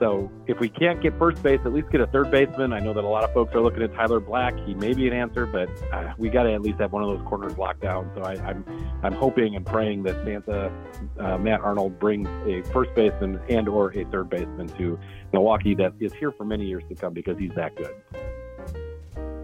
So 0.00 0.32
if 0.46 0.58
we 0.58 0.70
can't 0.70 1.02
get 1.02 1.16
first 1.18 1.42
base, 1.42 1.60
at 1.66 1.74
least 1.74 1.90
get 1.90 2.00
a 2.00 2.06
third 2.06 2.30
baseman. 2.30 2.72
I 2.72 2.80
know 2.80 2.94
that 2.94 3.04
a 3.04 3.08
lot 3.08 3.22
of 3.22 3.34
folks 3.34 3.54
are 3.54 3.60
looking 3.60 3.82
at 3.82 3.94
Tyler 3.94 4.18
Black. 4.18 4.54
He 4.64 4.72
may 4.72 4.94
be 4.94 5.06
an 5.06 5.12
answer, 5.12 5.44
but 5.44 5.68
uh, 5.92 6.14
we 6.16 6.30
got 6.30 6.44
to 6.44 6.54
at 6.54 6.62
least 6.62 6.80
have 6.80 6.92
one 6.92 7.02
of 7.02 7.10
those 7.10 7.28
corners 7.28 7.58
locked 7.58 7.82
down. 7.82 8.10
So 8.16 8.22
I, 8.22 8.34
am 8.36 8.64
I'm, 9.02 9.04
I'm 9.04 9.12
hoping 9.12 9.56
and 9.56 9.64
praying 9.64 10.04
that 10.04 10.16
Santa 10.24 10.72
uh, 11.18 11.36
Matt 11.36 11.60
Arnold 11.60 11.98
brings 11.98 12.28
a 12.46 12.62
first 12.72 12.94
baseman 12.94 13.38
and 13.50 13.68
or 13.68 13.96
a 13.96 14.04
third 14.06 14.30
baseman 14.30 14.68
to 14.78 14.98
Milwaukee 15.34 15.74
that 15.74 15.92
is 16.00 16.14
here 16.14 16.32
for 16.32 16.44
many 16.44 16.64
years 16.64 16.82
to 16.88 16.94
come 16.94 17.12
because 17.12 17.38
he's 17.38 17.54
that 17.54 17.76
good. 17.76 17.94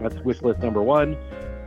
That's 0.01 0.15
wish 0.25 0.41
list 0.41 0.59
number 0.59 0.81
one. 0.81 1.15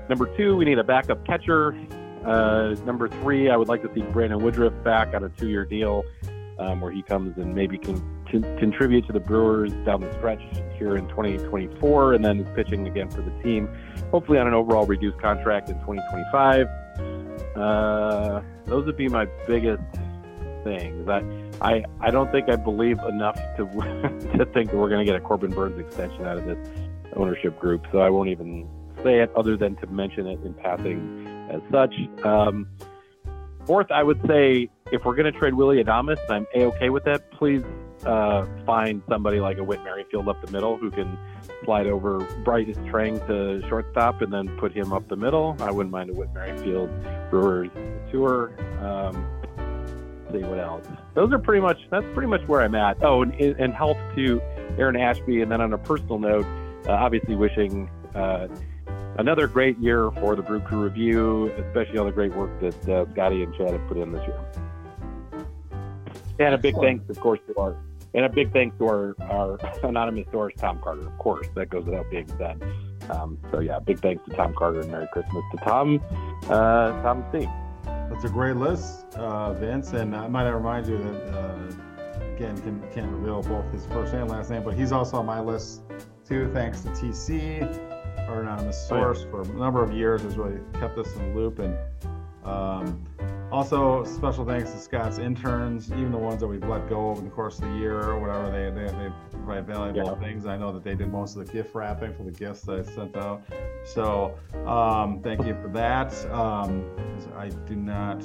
Number 0.09 0.27
two, 0.37 0.57
we 0.57 0.65
need 0.65 0.81
a 0.81 0.85
backup 0.85 1.25
catcher. 1.25 1.77
Uh, 2.25 2.75
number 2.85 3.09
three, 3.09 3.51
I 3.51 3.57
would 3.57 3.69
like 3.69 3.83
to 3.83 3.95
see 3.95 4.03
Brandon 4.03 4.43
Woodruff 4.43 4.75
back 4.83 5.15
on 5.15 5.23
a 5.23 5.29
two-year 5.29 5.65
deal 5.65 6.03
um, 6.59 6.81
where 6.81 6.93
he 6.93 7.03
comes 7.03 7.37
and 7.39 7.55
maybe 7.55 7.79
can, 7.79 7.97
can, 8.31 8.43
contribute 8.59 9.07
to 9.07 9.13
the 9.13 9.21
Brewers 9.21 9.73
down 9.85 10.01
the 10.01 10.13
stretch 10.15 10.41
here 10.79 10.97
in 10.97 11.09
2024, 11.09 12.15
and 12.15 12.25
then 12.25 12.45
pitching 12.55 12.87
again 12.87 13.11
for 13.11 13.23
the 13.23 13.31
team, 13.43 13.69
hopefully 14.11 14.39
on 14.39 14.47
an 14.47 14.55
overall 14.55 14.87
reduced 14.87 15.19
contract 15.21 15.69
in 15.69 15.79
2025. 15.81 16.67
Uh, 17.57 18.43
those 18.67 18.87
would 18.87 18.97
be 18.97 19.09
my 19.09 19.27
biggest 19.47 19.83
things. 20.65 21.09
I, 21.09 21.23
I, 21.61 21.85
I 22.01 22.11
don't 22.11 22.31
think 22.31 22.49
I 22.49 22.57
believe 22.57 22.99
enough 23.01 23.37
to 23.57 23.67
to 24.39 24.45
think 24.47 24.71
that 24.71 24.77
we're 24.77 24.89
going 24.89 25.05
to 25.05 25.11
get 25.11 25.17
a 25.17 25.21
Corbin 25.21 25.51
Burnes 25.51 25.79
extension 25.79 26.25
out 26.25 26.39
of 26.39 26.47
this 26.47 26.59
ownership 27.17 27.59
group, 27.59 27.87
so 27.93 27.99
I 27.99 28.11
won't 28.11 28.29
even 28.29 28.69
say 29.03 29.21
it 29.21 29.31
other 29.35 29.57
than 29.57 29.77
to 29.77 29.87
mention 29.87 30.27
it 30.27 30.41
in 30.45 30.55
passing 30.55 31.27
as 31.51 31.61
such. 31.71 31.95
Um, 32.25 32.69
fourth, 33.67 33.91
I 33.91 34.03
would 34.03 34.21
say 34.27 34.69
if 34.93 35.05
we're 35.05 35.17
going 35.17 35.33
to 35.33 35.39
trade 35.39 35.55
Willy 35.55 35.83
Adames, 35.83 36.19
I'm 36.29 36.47
a 36.55 36.65
okay 36.67 36.91
with 36.91 37.05
that. 37.05 37.31
Please 37.33 37.63
uh, 38.05 38.47
find 38.65 39.03
somebody 39.09 39.41
like 39.41 39.59
a 39.59 39.65
Whit 39.65 39.83
Merrifield 39.85 40.29
up 40.29 40.45
the 40.45 40.51
middle 40.51 40.77
who 40.77 40.91
can 40.91 41.19
slide 41.65 41.87
over 41.87 42.21
Brice 42.45 42.77
Turang 42.87 43.25
to 43.27 43.67
shortstop 43.69 44.23
and 44.23 44.33
then 44.33 44.49
put 44.59 44.73
him 44.73 44.93
up 44.93 45.09
the 45.09 45.17
middle. 45.17 45.57
I 45.61 45.71
wouldn't 45.71 45.93
mind 45.93 46.11
a 46.11 46.15
Whit 46.15 46.33
Merrifield 46.33 46.91
Brewers 47.31 47.71
tour. 48.11 48.53
Um, 48.81 49.27
see 50.33 50.39
what 50.39 50.59
else. 50.59 50.87
Those 51.15 51.33
are 51.33 51.39
pretty 51.39 51.61
much 51.61 51.79
that's 51.91 52.07
pretty 52.15 52.29
much 52.29 52.47
where 52.47 52.63
I'm 52.63 52.75
at. 52.75 53.03
Oh, 53.03 53.23
and, 53.23 53.35
and 53.35 53.75
health 53.75 53.99
to 54.15 54.41
Aaron 54.79 54.97
Ashby, 54.97 55.43
and 55.43 55.51
then 55.51 55.61
on 55.61 55.73
a 55.73 55.79
personal 55.79 56.19
note, 56.19 56.47
uh, 56.87 56.93
obviously 56.93 57.37
wishing. 57.37 57.91
Uh, 58.15 58.49
another 59.19 59.47
great 59.47 59.79
year 59.79 60.11
for 60.13 60.35
the 60.35 60.43
Brew 60.43 60.61
Crew 60.61 60.83
Review, 60.83 61.53
especially 61.67 61.99
all 61.99 62.07
the 62.07 62.13
great 62.13 62.35
work 62.35 62.51
that 62.61 62.89
uh, 62.89 63.11
Scotty 63.13 63.43
and 63.43 63.55
Chad 63.55 63.73
have 63.73 63.87
put 63.87 63.99
in 63.99 64.13
this 64.13 64.27
year. 64.27 64.41
And 66.39 66.55
a 66.55 66.59
big 66.59 66.75
thanks, 66.77 67.09
of 67.11 67.21
course, 67.21 67.39
to 67.49 67.57
our 67.59 67.77
and 68.15 68.25
a 68.25 68.29
big 68.29 68.53
thanks 68.53 68.77
to 68.79 68.87
our, 68.87 69.17
our 69.21 69.59
anonymous 69.83 70.27
source, 70.31 70.55
Tom 70.57 70.81
Carter. 70.83 71.07
Of 71.07 71.19
course, 71.19 71.47
that 71.55 71.71
goes 71.71 71.85
without 71.85 72.11
being 72.11 72.29
said. 72.39 72.63
Um, 73.09 73.39
so 73.51 73.61
yeah, 73.61 73.79
big 73.79 74.01
thanks 74.01 74.25
to 74.29 74.37
Tom 74.37 74.55
Carter 74.55 74.81
and 74.81 74.91
Merry 74.91 75.09
Christmas 75.13 75.45
to 75.53 75.57
Tom, 75.59 76.01
uh, 76.45 77.03
Tom's 77.03 77.31
team. 77.33 77.51
That's 77.85 78.25
a 78.25 78.29
great 78.29 78.57
list, 78.57 79.07
uh, 79.15 79.53
Vince. 79.55 79.93
And 79.93 80.15
I 80.17 80.29
might 80.29 80.49
remind 80.49 80.87
you 80.87 80.99
that 80.99 81.35
uh, 81.35 81.59
again, 82.35 82.61
can, 82.63 82.83
can't 82.93 83.11
reveal 83.11 83.43
both 83.43 83.71
his 83.73 83.87
first 83.87 84.15
and 84.15 84.29
last 84.29 84.51
name, 84.51 84.63
but 84.63 84.75
he's 84.75 84.93
also 84.93 85.19
on 85.19 85.27
my 85.27 85.41
list 85.41 85.83
too. 86.27 86.51
Thanks 86.53 86.81
to 86.83 86.89
TC, 86.89 87.63
our 88.29 88.43
anonymous 88.43 88.89
source, 88.89 89.21
oh, 89.21 89.25
yeah. 89.25 89.31
for 89.31 89.43
a 89.43 89.57
number 89.57 89.83
of 89.83 89.93
years 89.93 90.23
has 90.23 90.37
really 90.37 90.59
kept 90.75 90.99
us 90.99 91.13
in 91.15 91.33
the 91.33 91.39
loop 91.39 91.59
and. 91.59 91.77
Um, 92.45 93.05
also, 93.53 94.05
special 94.05 94.45
thanks 94.45 94.71
to 94.71 94.79
Scott's 94.79 95.19
interns, 95.19 95.91
even 95.91 96.13
the 96.13 96.19
ones 96.19 96.41
that 96.41 96.47
we've 96.47 96.63
let 96.63 96.89
go 96.89 97.11
over 97.11 97.21
the 97.21 97.31
course 97.31 97.59
of 97.59 97.65
the 97.65 97.77
year 97.79 98.01
or 98.01 98.21
whatever. 98.21 98.51
They 98.51 98.71
they, 98.71 98.91
they 98.93 99.13
provide 99.31 99.67
valuable 99.67 100.17
yeah. 100.21 100.27
things. 100.27 100.47
I 100.47 100.57
know 100.57 100.73
that 100.73 100.85
they 100.85 100.95
did 100.95 101.11
most 101.11 101.37
of 101.37 101.47
the 101.47 101.53
gift 101.53 101.75
wrapping 101.75 102.15
for 102.15 102.23
the 102.23 102.31
gifts 102.31 102.63
that 102.63 102.79
I 102.79 102.83
sent 102.83 103.17
out. 103.17 103.43
So 103.85 104.39
um, 104.67 105.21
thank 105.23 105.45
you 105.47 105.57
for 105.61 105.69
that. 105.69 106.13
Um, 106.31 106.85
I 107.37 107.49
do 107.49 107.75
not 107.75 108.21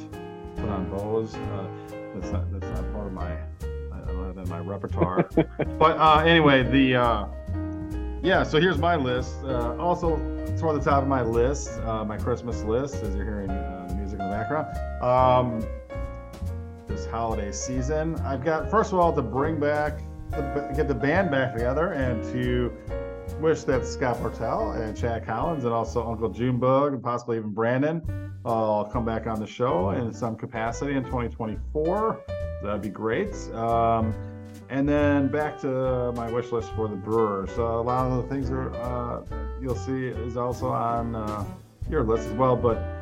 put 0.55 0.69
on 0.69 0.89
bows. 0.89 1.33
Uh, 1.35 1.67
that's 2.13 2.31
not 2.31 2.51
that's 2.51 2.79
not 2.79 2.93
part 2.93 3.07
of 3.07 3.13
my 3.13 3.31
I 3.31 4.07
don't 4.07 4.25
have 4.25 4.35
that 4.35 4.41
in 4.43 4.49
my 4.49 4.59
repertoire. 4.59 5.27
but 5.79 5.97
uh, 5.97 6.23
anyway, 6.25 6.63
the 6.63 6.95
uh, 6.97 7.27
yeah. 8.21 8.43
So 8.43 8.59
here's 8.59 8.77
my 8.77 8.95
list. 8.95 9.33
Uh, 9.43 9.75
also, 9.77 10.17
toward 10.57 10.79
the 10.79 10.85
top 10.85 11.01
of 11.01 11.09
my 11.09 11.21
list, 11.21 11.79
uh, 11.81 12.05
my 12.05 12.17
Christmas 12.17 12.61
list, 12.63 12.95
as 13.03 13.15
you're 13.15 13.25
hearing 13.25 13.47
music 13.47 13.57
in 13.57 13.64
the 13.64 13.64
background. 14.35 14.67
Um, 15.01 15.65
this 16.87 17.05
holiday 17.05 17.51
season, 17.51 18.15
I've 18.17 18.43
got 18.43 18.69
first 18.69 18.91
of 18.91 18.99
all 18.99 19.13
to 19.13 19.21
bring 19.21 19.59
back, 19.59 20.01
the, 20.31 20.73
get 20.75 20.87
the 20.87 20.95
band 20.95 21.31
back 21.31 21.53
together, 21.53 21.93
and 21.93 22.23
to 22.33 22.71
wish 23.39 23.63
that 23.63 23.85
Scott 23.85 24.17
Portell 24.17 24.79
and 24.79 24.95
Chad 24.95 25.25
Collins 25.25 25.63
and 25.63 25.73
also 25.73 26.05
Uncle 26.05 26.29
Junebug 26.29 26.93
and 26.93 27.03
possibly 27.03 27.37
even 27.37 27.51
Brandon 27.51 28.01
all 28.43 28.85
come 28.85 29.05
back 29.05 29.25
on 29.25 29.39
the 29.39 29.47
show 29.47 29.91
in 29.91 30.13
some 30.13 30.35
capacity 30.35 30.93
in 30.95 31.03
2024. 31.03 32.21
That'd 32.61 32.81
be 32.81 32.89
great. 32.89 33.33
Um, 33.53 34.13
and 34.69 34.87
then 34.87 35.27
back 35.29 35.59
to 35.61 36.11
my 36.13 36.31
wish 36.31 36.51
list 36.51 36.71
for 36.75 36.87
the 36.87 36.95
Brewers. 36.95 37.51
So 37.55 37.79
a 37.79 37.81
lot 37.81 38.11
of 38.11 38.23
the 38.23 38.29
things 38.29 38.51
are 38.51 38.73
uh, 38.75 39.23
you'll 39.61 39.75
see 39.75 40.07
is 40.07 40.37
also 40.37 40.69
on 40.69 41.15
uh, 41.15 41.45
your 41.89 42.03
list 42.03 42.27
as 42.27 42.33
well, 42.33 42.55
but 42.55 42.94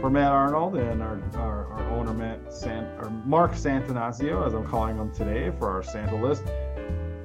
for 0.00 0.10
Matt 0.10 0.32
Arnold 0.32 0.76
and 0.76 1.02
our, 1.02 1.20
our, 1.34 1.72
our 1.72 1.90
owner, 1.90 2.12
Matt 2.12 2.52
San, 2.52 2.84
or 2.98 3.10
Mark 3.24 3.52
Santanazio, 3.52 4.46
as 4.46 4.54
I'm 4.54 4.66
calling 4.66 4.96
him 4.96 5.12
today 5.12 5.50
for 5.58 5.70
our 5.70 5.82
Santa 5.82 6.16
list. 6.16 6.44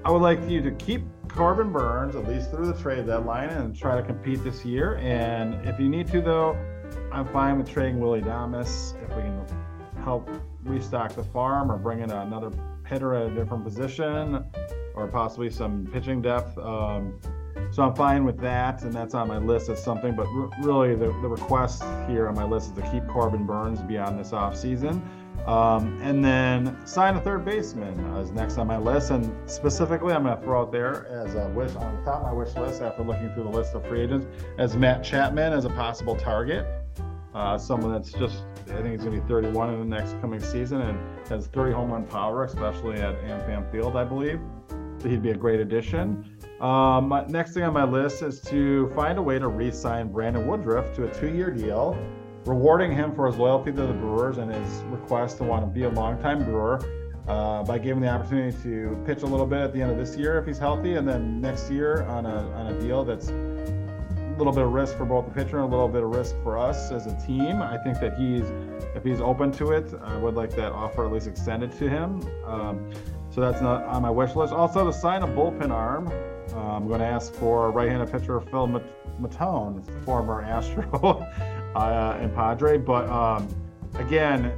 I 0.03 0.11
would 0.11 0.21
like 0.21 0.41
you 0.49 0.61
to 0.61 0.71
keep 0.71 1.03
Corbin 1.27 1.71
Burnes 1.71 2.15
at 2.15 2.27
least 2.27 2.49
through 2.49 2.65
the 2.65 2.81
trade 2.81 3.05
deadline 3.05 3.49
and 3.49 3.75
try 3.75 3.95
to 3.95 4.03
compete 4.03 4.43
this 4.43 4.65
year. 4.65 4.95
And 4.97 5.65
if 5.67 5.79
you 5.79 5.89
need 5.89 6.07
to, 6.07 6.21
though, 6.21 6.57
I'm 7.11 7.27
fine 7.27 7.57
with 7.57 7.69
trading 7.69 7.99
Willy 7.99 8.21
Adames 8.21 8.95
if 9.03 9.15
we 9.15 9.21
can 9.23 9.45
help 10.03 10.29
restock 10.63 11.13
the 11.13 11.23
farm 11.23 11.71
or 11.71 11.77
bring 11.77 11.99
in 11.99 12.11
another 12.11 12.51
hitter 12.87 13.13
at 13.15 13.31
a 13.31 13.35
different 13.35 13.63
position 13.63 14.45
or 14.95 15.07
possibly 15.07 15.49
some 15.49 15.87
pitching 15.91 16.21
depth. 16.21 16.57
Um, 16.57 17.19
so 17.71 17.83
I'm 17.83 17.95
fine 17.95 18.25
with 18.25 18.37
that, 18.41 18.83
and 18.83 18.93
that's 18.93 19.13
on 19.13 19.27
my 19.29 19.37
list 19.37 19.69
as 19.69 19.81
something. 19.81 20.15
But 20.15 20.27
r- 20.27 20.49
really, 20.61 20.93
the, 20.95 21.07
the 21.21 21.29
request 21.29 21.83
here 22.07 22.27
on 22.27 22.35
my 22.35 22.43
list 22.43 22.71
is 22.71 22.83
to 22.83 22.91
keep 22.91 23.07
Corbin 23.07 23.45
Burnes 23.45 23.81
beyond 23.81 24.19
this 24.19 24.31
offseason. 24.31 25.01
Um, 25.47 25.99
and 26.03 26.23
then 26.23 26.77
sign 26.85 27.15
a 27.15 27.21
third 27.21 27.45
baseman 27.45 27.99
is 28.17 28.31
next 28.31 28.57
on 28.57 28.67
my 28.67 28.77
list. 28.77 29.09
And 29.09 29.33
specifically, 29.49 30.13
I'm 30.13 30.23
going 30.23 30.37
to 30.37 30.43
throw 30.43 30.61
out 30.61 30.71
there 30.71 31.07
as 31.07 31.33
a 31.35 31.47
wish 31.49 31.75
on 31.75 32.03
top 32.03 32.17
of 32.17 32.23
my 32.23 32.33
wish 32.33 32.53
list 32.55 32.81
after 32.81 33.03
looking 33.03 33.33
through 33.33 33.45
the 33.45 33.49
list 33.49 33.73
of 33.73 33.85
free 33.87 34.01
agents 34.01 34.27
as 34.59 34.75
Matt 34.75 35.03
Chapman 35.03 35.53
as 35.53 35.65
a 35.65 35.69
possible 35.69 36.15
target. 36.15 36.67
Uh, 37.33 37.57
someone 37.57 37.93
that's 37.93 38.11
just, 38.11 38.43
I 38.67 38.81
think 38.81 38.89
he's 38.89 39.03
going 39.03 39.15
to 39.15 39.21
be 39.21 39.27
31 39.27 39.73
in 39.73 39.79
the 39.79 39.85
next 39.85 40.19
coming 40.19 40.41
season 40.41 40.81
and 40.81 40.99
has 41.29 41.47
30 41.47 41.71
home 41.73 41.91
run 41.91 42.05
power, 42.05 42.43
especially 42.43 42.99
at 42.99 43.19
AmFam 43.21 43.71
Field, 43.71 43.95
I 43.95 44.03
believe. 44.03 44.39
He'd 45.01 45.23
be 45.23 45.31
a 45.31 45.35
great 45.37 45.61
addition. 45.61 46.37
Um, 46.61 47.25
next 47.27 47.53
thing 47.53 47.63
on 47.63 47.73
my 47.73 47.85
list 47.85 48.21
is 48.21 48.39
to 48.41 48.87
find 48.89 49.17
a 49.17 49.21
way 49.21 49.39
to 49.39 49.47
re-sign 49.47 50.11
Brandon 50.11 50.45
Woodruff 50.45 50.93
to 50.95 51.05
a 51.05 51.13
two-year 51.19 51.49
deal, 51.49 51.97
rewarding 52.45 52.91
him 52.91 53.15
for 53.15 53.25
his 53.25 53.35
loyalty 53.35 53.71
to 53.71 53.81
the 53.81 53.93
Brewers 53.93 54.37
and 54.37 54.53
his 54.53 54.83
request 54.83 55.37
to 55.37 55.43
want 55.43 55.63
to 55.63 55.67
be 55.67 55.83
a 55.83 55.89
longtime 55.89 56.45
Brewer 56.45 56.79
uh, 57.27 57.63
by 57.63 57.79
giving 57.79 58.01
the 58.01 58.09
opportunity 58.09 58.55
to 58.61 59.03
pitch 59.07 59.23
a 59.23 59.25
little 59.25 59.47
bit 59.47 59.59
at 59.59 59.73
the 59.73 59.81
end 59.81 59.89
of 59.89 59.97
this 59.97 60.15
year 60.15 60.37
if 60.37 60.45
he's 60.45 60.59
healthy, 60.59 60.95
and 60.95 61.07
then 61.07 61.41
next 61.41 61.71
year 61.71 62.03
on 62.03 62.27
a 62.27 62.51
on 62.51 62.67
a 62.67 62.79
deal 62.79 63.03
that's 63.03 63.29
a 63.29 64.35
little 64.37 64.53
bit 64.53 64.63
of 64.63 64.71
risk 64.71 64.95
for 64.97 65.05
both 65.05 65.25
the 65.25 65.31
pitcher 65.31 65.57
and 65.57 65.65
a 65.65 65.69
little 65.75 65.89
bit 65.89 66.03
of 66.03 66.09
risk 66.09 66.35
for 66.43 66.59
us 66.59 66.91
as 66.91 67.07
a 67.07 67.25
team. 67.25 67.59
I 67.61 67.77
think 67.77 67.99
that 67.99 68.17
he's 68.19 68.45
if 68.95 69.03
he's 69.03 69.19
open 69.19 69.51
to 69.53 69.71
it, 69.71 69.91
I 70.03 70.15
would 70.15 70.35
like 70.35 70.51
that 70.57 70.73
offer 70.73 71.07
at 71.07 71.11
least 71.11 71.25
extended 71.25 71.71
to 71.79 71.89
him. 71.89 72.21
Um, 72.45 72.91
so 73.31 73.41
that's 73.41 73.61
not 73.61 73.83
on 73.85 74.03
my 74.03 74.11
wish 74.11 74.35
list. 74.35 74.53
Also, 74.53 74.85
to 74.85 74.93
sign 74.93 75.23
a 75.23 75.27
bullpen 75.27 75.71
arm 75.71 76.11
uh, 76.53 76.59
I'm 76.59 76.87
going 76.87 76.99
to 76.99 77.05
ask 77.05 77.33
for 77.33 77.71
right-handed 77.71 78.11
pitcher 78.11 78.39
Phil 78.39 78.81
Maton, 79.19 79.83
former 80.03 80.41
Astro 80.41 81.25
uh, 81.75 82.17
and 82.19 82.33
Padre. 82.33 82.77
But 82.77 83.09
um, 83.09 83.47
again, 83.95 84.53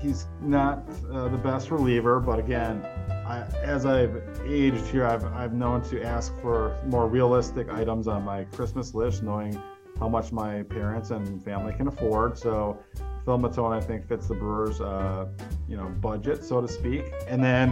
he's 0.00 0.26
not 0.40 0.88
uh, 1.10 1.28
the 1.28 1.38
best 1.38 1.70
reliever. 1.70 2.20
But 2.20 2.38
again, 2.38 2.84
I, 3.26 3.44
as 3.62 3.86
I've 3.86 4.22
aged 4.46 4.86
here, 4.86 5.06
I've, 5.06 5.24
I've 5.24 5.52
known 5.52 5.82
to 5.90 6.02
ask 6.02 6.32
for 6.40 6.76
more 6.86 7.08
realistic 7.08 7.68
items 7.70 8.08
on 8.08 8.24
my 8.24 8.44
Christmas 8.44 8.94
list, 8.94 9.22
knowing 9.22 9.60
how 9.98 10.08
much 10.08 10.32
my 10.32 10.62
parents 10.64 11.10
and 11.10 11.42
family 11.44 11.72
can 11.72 11.88
afford. 11.88 12.38
So 12.38 12.78
Phil 13.24 13.38
Maton, 13.38 13.72
I 13.72 13.80
think, 13.80 14.06
fits 14.06 14.28
the 14.28 14.34
Brewers, 14.34 14.80
uh, 14.80 15.26
you 15.68 15.76
know, 15.76 15.86
budget, 16.00 16.44
so 16.44 16.60
to 16.60 16.68
speak. 16.68 17.04
And 17.26 17.42
then 17.42 17.70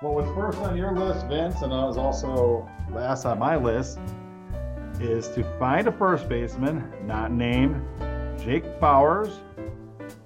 what 0.00 0.14
was 0.14 0.26
first 0.36 0.58
on 0.58 0.76
your 0.76 0.92
list, 0.92 1.26
Vince, 1.26 1.62
and 1.62 1.72
I 1.72 1.84
was 1.84 1.96
also 1.96 2.68
last 2.90 3.24
on 3.24 3.38
my 3.38 3.56
list, 3.56 3.98
is 5.00 5.28
to 5.30 5.42
find 5.58 5.88
a 5.88 5.92
first 5.92 6.28
baseman 6.28 6.92
not 7.04 7.32
named 7.32 7.82
Jake 8.38 8.64
Bauers, 8.80 9.38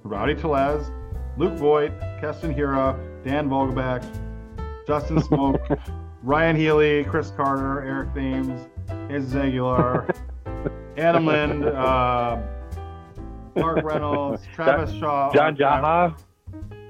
Rowdy 0.03 0.35
Tellez, 0.35 0.91
Luke 1.39 1.55
Voit, 1.55 1.91
Keston 2.21 2.55
Hiura, 2.55 2.99
Dan 3.25 3.49
Vogelbach, 3.49 4.05
Justin 4.87 5.17
Smoak, 5.23 5.81
Ryon 6.23 6.55
Healy, 6.55 7.05
Chris 7.05 7.31
Carter, 7.31 7.81
Eric 7.83 8.15
Thames, 8.15 8.69
Jesús 9.09 9.35
Aguilar, 9.35 10.07
Adam 10.99 11.25
Lind, 11.25 11.65
uh, 11.65 12.39
Mark 13.57 13.83
Reynolds, 13.83 14.43
Travis 14.55 14.95
Shaw, 14.95 15.33
John 15.33 15.57
Jaha 15.57 16.15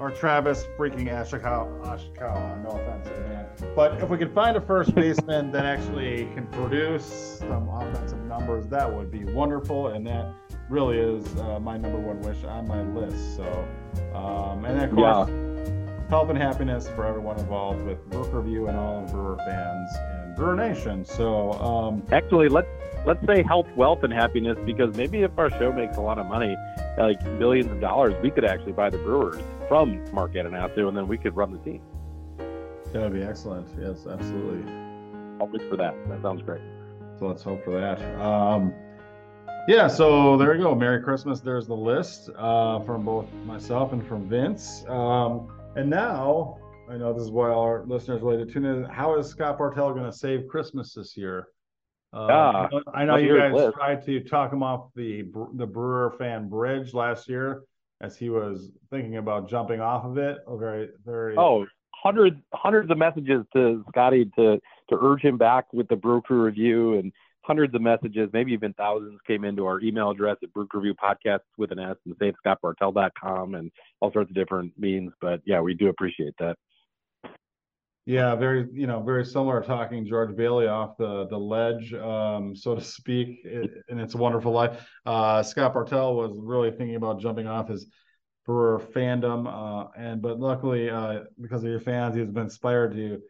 or 0.02 0.10
Travis 0.10 0.66
freaking 0.76 1.06
Ishikawa. 1.06 1.80
Ishikawa, 1.86 2.64
no 2.64 2.70
offense 2.70 3.06
to 3.06 3.14
the 3.14 3.20
man. 3.20 3.46
But 3.76 4.02
if 4.02 4.08
we 4.08 4.18
could 4.18 4.34
find 4.34 4.56
a 4.56 4.60
first 4.60 4.92
baseman 4.96 5.52
that 5.52 5.64
actually 5.64 6.28
can 6.34 6.48
produce 6.48 7.04
some 7.38 7.68
offensive 7.68 8.20
numbers, 8.24 8.66
that 8.66 8.92
would 8.92 9.12
be 9.12 9.24
wonderful. 9.24 9.88
And 9.88 10.04
that 10.08 10.34
really 10.68 10.98
is 10.98 11.24
uh, 11.36 11.60
my 11.60 11.76
number 11.76 12.00
one 12.00 12.20
wish 12.20 12.42
on 12.42 12.66
my 12.66 12.82
list. 12.82 13.36
So, 13.36 13.68
um, 14.12 14.64
and 14.64 14.82
of 14.82 14.90
course, 14.90 15.28
yeah. 15.28 16.08
health 16.10 16.30
and 16.30 16.38
happiness 16.38 16.88
for 16.88 17.06
everyone 17.06 17.38
involved 17.38 17.84
with 17.84 18.04
Brewer 18.10 18.40
Review 18.40 18.66
and 18.66 18.76
all 18.76 19.02
Brewer 19.02 19.36
fans 19.46 19.88
and 19.94 20.34
Brewer 20.34 20.56
Nation. 20.56 21.04
So, 21.04 21.52
um, 21.52 22.02
actually, 22.10 22.48
let's 22.48 22.66
let's 23.06 23.24
say 23.24 23.44
health, 23.44 23.68
wealth, 23.76 24.02
and 24.02 24.12
happiness 24.12 24.58
because 24.66 24.96
maybe 24.96 25.22
if 25.22 25.30
our 25.38 25.50
show 25.50 25.72
makes 25.72 25.96
a 25.96 26.00
lot 26.00 26.18
of 26.18 26.26
money, 26.26 26.56
like 26.98 27.22
billions 27.38 27.70
of 27.70 27.80
dollars, 27.80 28.14
we 28.20 28.32
could 28.32 28.44
actually 28.44 28.72
buy 28.72 28.90
the 28.90 28.98
Brewers 28.98 29.40
from 29.68 30.04
Mark 30.12 30.34
Attanasio, 30.34 30.88
and 30.88 30.96
then 30.96 31.08
we 31.08 31.18
could 31.18 31.36
run 31.36 31.52
the 31.52 31.58
team. 31.58 31.82
That 32.92 33.02
would 33.02 33.14
be 33.14 33.22
excellent. 33.22 33.68
Yes, 33.80 34.06
absolutely. 34.06 34.70
I'll 35.40 35.50
look 35.50 35.68
for 35.68 35.76
that. 35.76 35.94
That 36.08 36.20
sounds 36.22 36.42
great. 36.42 36.60
So 37.18 37.26
let's 37.26 37.42
hope 37.42 37.64
for 37.64 37.80
that. 37.80 37.98
Um, 38.20 38.74
yeah, 39.66 39.86
so 39.86 40.36
there 40.36 40.54
you 40.54 40.62
go. 40.62 40.74
Merry 40.74 41.02
Christmas. 41.02 41.40
There's 41.40 41.66
the 41.66 41.76
list 41.76 42.30
uh, 42.36 42.80
from 42.80 43.04
both 43.04 43.32
myself 43.46 43.92
and 43.92 44.06
from 44.06 44.28
Vince. 44.28 44.84
Um, 44.88 45.48
and 45.76 45.88
now, 45.88 46.58
I 46.90 46.96
know 46.96 47.12
this 47.12 47.22
is 47.22 47.30
why 47.30 47.48
our 47.48 47.84
listeners 47.86 48.20
really 48.22 48.44
to 48.44 48.52
tune 48.52 48.64
in. 48.64 48.84
How 48.84 49.18
is 49.18 49.28
Scott 49.28 49.56
Bartell 49.56 49.94
going 49.94 50.04
to 50.04 50.12
save 50.12 50.48
Christmas 50.48 50.94
this 50.94 51.16
year? 51.16 51.48
Uh, 52.12 52.68
yeah, 52.70 52.80
I 52.92 53.04
know 53.06 53.16
you 53.16 53.38
guys 53.38 53.54
list. 53.54 53.74
tried 53.74 54.04
to 54.04 54.20
talk 54.20 54.52
him 54.52 54.62
off 54.62 54.90
the 54.94 55.22
the 55.54 55.66
Brewer 55.66 56.14
fan 56.18 56.48
bridge 56.48 56.92
last 56.92 57.26
year 57.26 57.62
as 58.02 58.16
he 58.16 58.28
was 58.28 58.70
thinking 58.90 59.16
about 59.16 59.48
jumping 59.48 59.80
off 59.80 60.04
of 60.04 60.18
it. 60.18 60.38
A 60.46 60.56
very, 60.56 60.88
very. 61.04 61.36
Oh, 61.38 61.64
hundreds, 61.94 62.36
hundreds 62.52 62.90
of 62.90 62.98
messages 62.98 63.44
to 63.54 63.84
Scotty 63.88 64.26
to 64.36 64.60
to 64.90 64.98
urge 65.00 65.22
him 65.22 65.38
back 65.38 65.72
with 65.72 65.88
the 65.88 65.96
Crew 65.96 66.42
review, 66.42 66.98
and 66.98 67.12
hundreds 67.42 67.74
of 67.74 67.82
messages, 67.82 68.28
maybe 68.32 68.52
even 68.52 68.72
thousands, 68.74 69.18
came 69.26 69.44
into 69.44 69.66
our 69.66 69.80
email 69.80 70.10
address 70.10 70.36
at 70.42 70.52
Brew 70.52 70.68
Review 70.72 70.94
Podcast 70.94 71.40
with 71.56 71.72
an 71.72 71.78
S 71.78 71.96
and 72.04 72.16
SaveScottBartell.com 72.18 73.54
and 73.54 73.70
all 74.00 74.12
sorts 74.12 74.30
of 74.30 74.34
different 74.34 74.72
means. 74.78 75.12
But 75.20 75.40
yeah, 75.44 75.60
we 75.60 75.74
do 75.74 75.88
appreciate 75.88 76.34
that. 76.38 76.56
Yeah, 78.04 78.34
very 78.34 78.66
you 78.72 78.88
know 78.88 79.00
very 79.00 79.24
similar 79.24 79.62
talking 79.62 80.04
George 80.04 80.34
Bailey 80.34 80.66
off 80.66 80.96
the 80.96 81.26
the 81.28 81.38
ledge, 81.38 81.94
um, 81.94 82.56
so 82.56 82.74
to 82.74 82.80
speak, 82.80 83.44
in 83.44 83.98
its 83.98 84.14
wonderful 84.14 84.50
life. 84.50 84.84
Uh, 85.06 85.42
Scott 85.44 85.72
Bartell 85.72 86.16
was 86.16 86.36
really 86.36 86.72
thinking 86.72 86.96
about 86.96 87.20
jumping 87.20 87.46
off 87.46 87.68
his 87.68 87.86
Brewer 88.44 88.80
fandom, 88.92 89.46
uh, 89.46 89.88
and 89.96 90.20
but 90.20 90.40
luckily 90.40 90.90
uh, 90.90 91.20
because 91.40 91.62
of 91.62 91.70
your 91.70 91.78
fans, 91.78 92.16
he's 92.16 92.26
been 92.26 92.44
inspired 92.44 92.92
to 92.94 93.20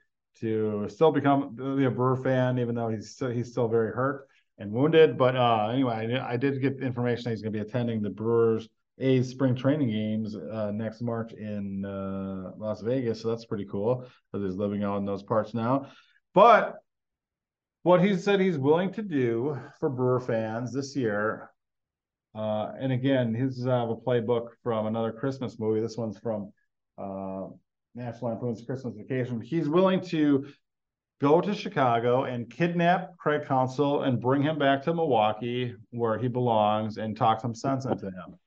to 0.41 0.89
still 0.89 1.13
become 1.13 1.55
be 1.77 1.85
a 1.85 1.91
Brewer 1.91 2.17
fan, 2.17 2.59
even 2.59 2.75
though 2.75 2.89
he's 2.89 3.11
still, 3.11 3.29
he's 3.29 3.51
still 3.51 3.69
very 3.69 3.93
hurt 3.93 4.27
and 4.57 4.73
wounded. 4.73 5.19
But 5.19 5.37
uh, 5.37 5.69
anyway, 5.71 6.17
I, 6.19 6.33
I 6.33 6.37
did 6.39 6.63
get 6.63 6.81
information 6.81 7.25
that 7.25 7.31
he's 7.31 7.43
going 7.43 7.53
to 7.53 7.59
be 7.59 7.69
attending 7.69 8.01
the 8.01 8.09
Brewers 8.09 8.71
A's 9.03 9.29
spring 9.29 9.55
training 9.57 9.91
games 9.91 10.37
uh, 10.37 10.71
next 10.73 11.03
March 11.03 11.33
in 11.33 11.85
uh, 11.85 12.53
Las 12.57 12.81
Vegas. 12.83 13.21
So 13.21 13.29
that's 13.29 13.45
pretty 13.45 13.67
cool 13.67 14.07
because 14.31 14.47
he's 14.47 14.57
living 14.59 14.85
out 14.85 14.99
in 14.99 15.05
those 15.05 15.23
parts 15.23 15.55
now. 15.55 15.89
But 16.35 16.77
what 17.83 18.03
he 18.03 18.17
said 18.17 18.41
he's 18.41 18.59
willing 18.59 18.93
to 18.93 19.03
do 19.03 19.59
for 19.81 19.91
Brewer 19.91 20.21
fans 20.21 20.73
this 20.73 20.95
year, 20.95 21.51
uh, 22.35 22.73
and 22.79 22.93
again, 22.93 23.35
he's 23.35 23.67
uh, 23.67 23.89
a 23.89 23.97
playbook 23.97 24.51
from 24.63 24.87
another 24.87 25.13
Christmas 25.13 25.59
movie. 25.59 25.81
This 25.81 25.97
one's 25.97 26.19
from 26.19 26.53
uh, 26.97 27.49
National 27.95 28.31
Lampoon's 28.31 28.65
Christmas 28.65 28.95
Vacation. 28.97 29.41
He's 29.41 29.69
willing 29.69 30.01
to 30.07 30.47
go 31.21 31.41
to 31.41 31.55
Chicago 31.55 32.25
and 32.25 32.49
kidnap 32.49 33.17
Craig 33.19 33.47
Counsell 33.47 34.03
and 34.03 34.21
bring 34.21 34.43
him 34.43 34.59
back 34.59 34.83
to 34.83 34.95
Milwaukee 34.95 35.75
where 35.91 36.19
he 36.19 36.29
belongs 36.29 36.99
and 36.99 37.17
talk 37.17 37.41
some 37.41 37.55
sense 37.55 37.85
into 37.85 38.07
him 38.07 38.39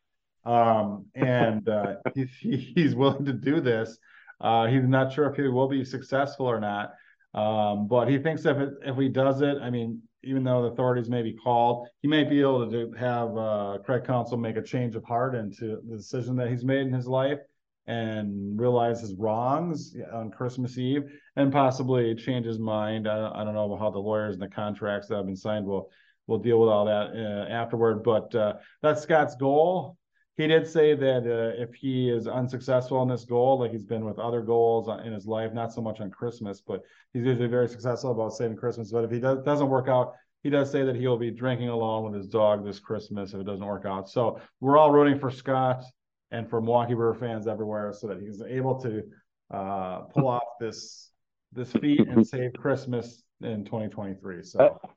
um, 0.46 1.06
and 1.16 1.68
uh, 1.68 1.96
he, 2.14 2.74
he's 2.76 2.96
willing 2.96 3.26
to 3.26 3.34
do 3.34 3.60
this. 3.60 3.98
Uh, 4.42 4.68
he's 4.68 4.84
not 4.84 5.12
sure 5.12 5.30
if 5.30 5.36
he 5.36 5.48
will 5.48 5.68
be 5.68 5.84
successful 5.84 6.46
or 6.46 6.60
not, 6.60 6.92
um, 7.34 7.88
but 7.88 8.08
he 8.08 8.18
thinks 8.18 8.46
if 8.46 8.58
it, 8.58 8.74
if 8.84 8.98
he 8.98 9.10
does 9.10 9.42
it, 9.42 9.58
I 9.62 9.70
mean, 9.70 10.02
even 10.24 10.44
though 10.44 10.64
the 10.64 10.70
authorities 10.70 11.10
may 11.10 11.22
be 11.22 11.34
called, 11.34 11.88
he 12.02 12.08
may 12.08 12.24
be 12.24 12.42
able 12.42 12.70
to 12.70 12.92
have 12.98 13.38
uh, 13.38 13.78
Craig 13.86 14.04
Counsell 14.06 14.38
make 14.38 14.58
a 14.58 14.62
change 14.62 14.96
of 14.96 15.04
heart 15.04 15.36
into 15.36 15.80
the 15.88 15.98
decision 15.98 16.36
that 16.38 16.50
he's 16.50 16.66
made 16.66 16.82
in 16.82 16.94
his 16.94 17.08
life 17.08 17.40
and 17.88 18.60
realize 18.60 19.02
his 19.02 19.14
wrongs 19.14 19.96
on 20.12 20.32
Christmas 20.32 20.78
Eve 20.78 21.04
and 21.36 21.52
possibly 21.52 22.16
change 22.16 22.46
his 22.46 22.58
mind. 22.58 23.08
I, 23.08 23.32
I 23.36 23.44
don't 23.44 23.54
know 23.54 23.78
how 23.78 23.92
the 23.92 24.00
lawyers 24.00 24.34
and 24.34 24.42
the 24.42 24.48
contracts 24.48 25.08
that 25.08 25.18
have 25.18 25.28
been 25.28 25.36
signed 25.36 25.66
will 25.66 25.90
will 26.28 26.40
deal 26.40 26.60
with 26.60 26.70
all 26.70 26.86
that 26.86 27.12
uh, 27.14 27.54
afterward, 27.54 28.04
but 28.04 28.34
uh, 28.34 28.54
that's 28.82 29.04
Scott's 29.04 29.36
goal 29.36 29.96
he 30.38 30.48
did 30.48 30.68
say 30.68 30.96
that 30.96 31.26
uh, 31.26 31.62
if 31.62 31.74
he 31.74 32.10
is 32.10 32.28
unsuccessful 32.28 33.02
in 33.02 33.08
this 33.08 33.24
goal, 33.24 33.60
like 33.60 33.72
he's 33.72 33.86
been 33.86 34.04
with 34.04 34.20
other 34.20 34.42
goals 34.42 34.90
in 35.06 35.14
his 35.14 35.26
life, 35.26 35.54
not 35.54 35.72
so 35.72 35.82
much 35.82 36.02
on 36.02 36.12
Christmas, 36.12 36.62
but 36.62 36.82
he's 37.14 37.24
usually 37.24 37.48
very 37.48 37.70
successful 37.70 38.12
about 38.12 38.34
saving 38.34 38.58
Christmas. 38.58 38.92
But 38.92 39.06
if 39.06 39.12
he 39.12 39.20
does, 39.20 39.44
doesn't 39.46 39.70
work 39.70 39.88
out, 39.88 40.14
he 40.44 40.50
does 40.50 40.70
say 40.70 40.84
that 40.84 40.96
he'll 40.96 41.18
be 41.18 41.32
drinking 41.32 41.70
alone 41.70 42.04
with 42.04 42.14
his 42.14 42.28
dog 42.28 42.66
this 42.66 42.80
Christmas 42.80 43.34
if 43.34 43.40
it 43.40 43.46
doesn't 43.46 43.66
work 43.66 43.86
out. 43.86 44.10
So 44.10 44.40
we're 44.60 44.78
all 44.78 44.92
rooting 44.92 45.20
for 45.20 45.32
Scott 45.32 45.84
and 46.32 46.50
for 46.50 46.62
Milwaukee 46.62 46.96
Brewer 46.96 47.16
fans 47.16 47.48
everywhere 47.48 47.94
so 47.94 48.08
that 48.08 48.20
he's 48.20 48.42
able 48.42 48.80
to 48.82 49.04
uh, 49.52 50.00
pull 50.02 50.28
off 50.28 50.44
this 50.60 51.12
this 51.54 51.72
feat 51.72 52.02
and 52.08 52.28
save 52.28 52.52
Christmas 52.54 53.24
in 53.42 53.64
2023. 53.64 54.44
So, 54.44 54.60
uh, 54.60 54.88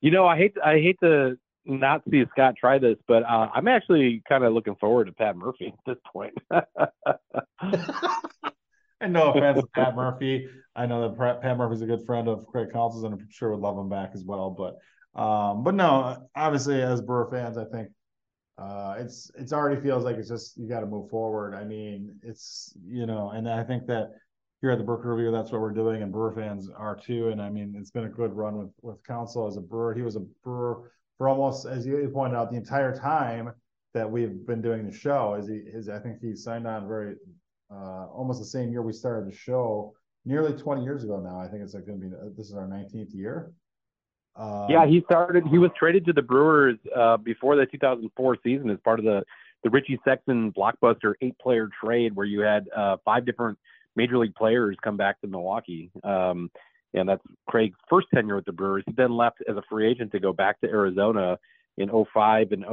you 0.00 0.10
know, 0.10 0.26
I 0.26 0.36
hate 0.38 0.56
I 0.64 0.74
hate 0.74 0.98
to 1.00 1.36
not 1.68 2.02
see 2.10 2.24
Scott 2.32 2.54
try 2.58 2.78
this, 2.78 2.96
but 3.06 3.22
uh, 3.24 3.48
I'm 3.54 3.68
actually 3.68 4.22
kind 4.28 4.42
of 4.44 4.52
looking 4.52 4.76
forward 4.76 5.04
to 5.06 5.12
Pat 5.12 5.36
Murphy 5.36 5.74
at 5.74 5.74
this 5.86 5.98
point. 6.12 6.34
and 9.00 9.12
no 9.12 9.32
offense 9.32 9.60
to 9.60 9.66
Pat 9.74 9.94
Murphy. 9.94 10.48
I 10.74 10.86
know 10.86 11.08
that 11.08 11.40
Pat 11.42 11.56
Murphy's 11.58 11.82
a 11.82 11.86
good 11.86 12.04
friend 12.06 12.28
of 12.28 12.46
Craig 12.46 12.68
Counsell's 12.72 13.04
and 13.04 13.14
I'm 13.14 13.28
sure 13.30 13.50
would 13.50 13.60
love 13.60 13.78
him 13.78 13.88
back 13.88 14.10
as 14.14 14.24
well. 14.24 14.50
But 14.50 14.76
um, 15.20 15.62
but 15.64 15.74
no, 15.74 16.28
obviously 16.34 16.80
as 16.82 17.00
Brewer 17.00 17.28
fans, 17.30 17.58
I 17.58 17.64
think 17.64 17.88
uh, 18.56 18.96
it's 18.98 19.30
it's 19.36 19.52
already 19.52 19.80
feels 19.80 20.04
like 20.04 20.16
it's 20.16 20.28
just 20.28 20.56
you 20.56 20.68
got 20.68 20.80
to 20.80 20.86
move 20.86 21.10
forward. 21.10 21.54
I 21.54 21.64
mean, 21.64 22.16
it's 22.22 22.72
you 22.84 23.06
know, 23.06 23.30
and 23.30 23.48
I 23.48 23.62
think 23.62 23.86
that 23.86 24.10
here 24.60 24.70
at 24.70 24.78
the 24.78 24.84
Brook 24.84 25.02
Review, 25.04 25.30
that's 25.30 25.52
what 25.52 25.60
we're 25.60 25.72
doing, 25.72 26.02
and 26.02 26.10
Brewer 26.10 26.32
fans 26.32 26.68
are 26.76 26.96
too. 26.96 27.28
And 27.28 27.40
I 27.40 27.50
mean, 27.50 27.74
it's 27.78 27.90
been 27.90 28.04
a 28.04 28.08
good 28.08 28.32
run 28.32 28.58
with 28.58 28.70
with 28.82 29.04
Counsell 29.04 29.46
as 29.46 29.56
a 29.56 29.60
Brewer. 29.60 29.94
He 29.94 30.02
was 30.02 30.16
a 30.16 30.24
Brewer 30.42 30.90
for 31.18 31.28
almost, 31.28 31.66
as 31.66 31.84
you 31.84 32.08
pointed 32.14 32.36
out, 32.36 32.50
the 32.50 32.56
entire 32.56 32.96
time 32.96 33.52
that 33.92 34.10
we've 34.10 34.46
been 34.46 34.62
doing 34.62 34.86
the 34.86 34.96
show. 34.96 35.34
Is 35.34 35.48
he? 35.48 35.56
Is 35.56 35.88
I 35.88 35.98
think 35.98 36.20
he 36.20 36.34
signed 36.34 36.66
on 36.66 36.88
very 36.88 37.16
uh, 37.70 38.06
almost 38.06 38.38
the 38.38 38.46
same 38.46 38.70
year 38.70 38.82
we 38.82 38.92
started 38.92 39.30
the 39.30 39.36
show, 39.36 39.92
nearly 40.24 40.52
20 40.52 40.82
years 40.82 41.04
ago 41.04 41.20
now. 41.20 41.38
I 41.38 41.48
think 41.48 41.62
it's 41.62 41.74
like 41.74 41.86
going 41.86 42.00
to 42.00 42.06
be 42.06 42.14
this 42.36 42.46
is 42.46 42.54
our 42.54 42.66
19th 42.66 43.14
year. 43.14 43.52
Um, 44.36 44.66
yeah, 44.68 44.86
he 44.86 45.02
started. 45.04 45.44
He 45.50 45.58
was 45.58 45.70
traded 45.76 46.06
to 46.06 46.12
the 46.12 46.22
Brewers 46.22 46.78
uh, 46.94 47.16
before 47.16 47.56
the 47.56 47.66
2004 47.66 48.38
season 48.44 48.70
as 48.70 48.78
part 48.84 49.00
of 49.00 49.04
the 49.04 49.24
the 49.64 49.70
Richie 49.70 49.98
Sexson 50.06 50.54
blockbuster 50.54 51.14
eight 51.20 51.36
player 51.40 51.68
trade, 51.84 52.14
where 52.14 52.26
you 52.26 52.40
had 52.40 52.68
uh, 52.76 52.98
five 53.04 53.26
different 53.26 53.58
major 53.96 54.16
league 54.16 54.36
players 54.36 54.76
come 54.84 54.96
back 54.96 55.20
to 55.22 55.26
Milwaukee. 55.26 55.90
Um, 56.04 56.50
and 56.94 57.08
that's 57.08 57.22
Craig's 57.48 57.76
first 57.88 58.08
tenure 58.14 58.36
with 58.36 58.44
the 58.44 58.52
Brewers. 58.52 58.84
He 58.86 58.92
then 58.92 59.12
left 59.16 59.38
as 59.48 59.56
a 59.56 59.62
free 59.68 59.88
agent 59.90 60.12
to 60.12 60.20
go 60.20 60.32
back 60.32 60.60
to 60.60 60.68
Arizona 60.68 61.38
in 61.76 61.88
05 61.88 62.52
and 62.52 62.64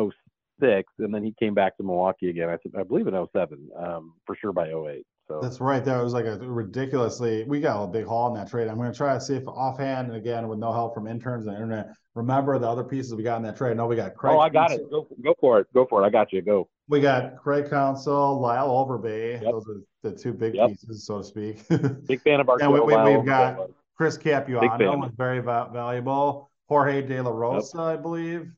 06, 0.59 0.91
and 0.99 1.13
then 1.13 1.23
he 1.23 1.33
came 1.39 1.53
back 1.53 1.77
to 1.77 1.83
Milwaukee 1.83 2.29
again. 2.29 2.49
I, 2.49 2.79
I 2.79 2.83
believe 2.83 3.07
in 3.07 3.27
07, 3.33 3.69
um, 3.77 4.13
for 4.25 4.35
sure 4.35 4.53
by 4.53 4.69
08. 4.69 5.05
So 5.27 5.39
that's 5.41 5.59
right. 5.59 5.83
That 5.83 6.03
was 6.03 6.13
like 6.13 6.25
a 6.25 6.37
ridiculously. 6.37 7.45
We 7.45 7.59
got 7.59 7.83
a 7.83 7.87
big 7.87 8.05
haul 8.05 8.27
in 8.27 8.35
that 8.35 8.47
trade. 8.47 8.67
I'm 8.67 8.77
going 8.77 8.91
to 8.91 8.97
try 8.97 9.13
to 9.15 9.21
see 9.21 9.35
if 9.35 9.47
offhand 9.47 10.07
and 10.07 10.15
again 10.15 10.47
with 10.47 10.59
no 10.59 10.71
help 10.71 10.93
from 10.93 11.07
interns 11.07 11.47
and 11.47 11.55
internet. 11.55 11.95
Remember 12.13 12.57
the 12.59 12.69
other 12.69 12.83
pieces 12.83 13.15
we 13.15 13.23
got 13.23 13.37
in 13.37 13.43
that 13.43 13.57
trade? 13.57 13.75
No, 13.75 13.87
we 13.87 13.95
got 13.95 14.13
Craig. 14.13 14.35
Oh, 14.35 14.39
I 14.39 14.49
got 14.49 14.69
Counsell. 14.69 14.85
it. 14.85 14.91
Go, 14.91 15.07
go 15.23 15.35
for 15.39 15.59
it. 15.59 15.67
Go 15.73 15.85
for 15.89 16.03
it. 16.03 16.05
I 16.05 16.09
got 16.11 16.31
you. 16.31 16.43
Go. 16.43 16.69
We 16.87 17.01
got 17.01 17.37
Craig 17.37 17.69
Counsell, 17.69 18.39
Lyle 18.39 18.69
Overbay. 18.69 19.41
Yep. 19.41 19.51
Those 19.51 19.67
are 19.67 19.81
the 20.03 20.15
two 20.15 20.31
big 20.31 20.53
yep. 20.53 20.69
pieces, 20.69 21.07
so 21.07 21.17
to 21.17 21.23
speak. 21.23 21.67
big 22.07 22.21
fan 22.21 22.39
of 22.39 22.47
our. 22.47 22.57
And 22.61 22.71
we, 22.71 22.79
we, 22.81 22.93
have 22.93 23.25
got 23.25 23.69
Chris 23.95 24.17
Capuano 24.17 24.97
was 24.97 25.11
very 25.15 25.39
va- 25.39 25.69
valuable. 25.71 26.49
Jorge 26.67 27.01
De 27.01 27.21
La 27.21 27.29
Rosa, 27.29 27.77
yep. 27.77 27.85
I 27.85 27.95
believe. 27.95 28.51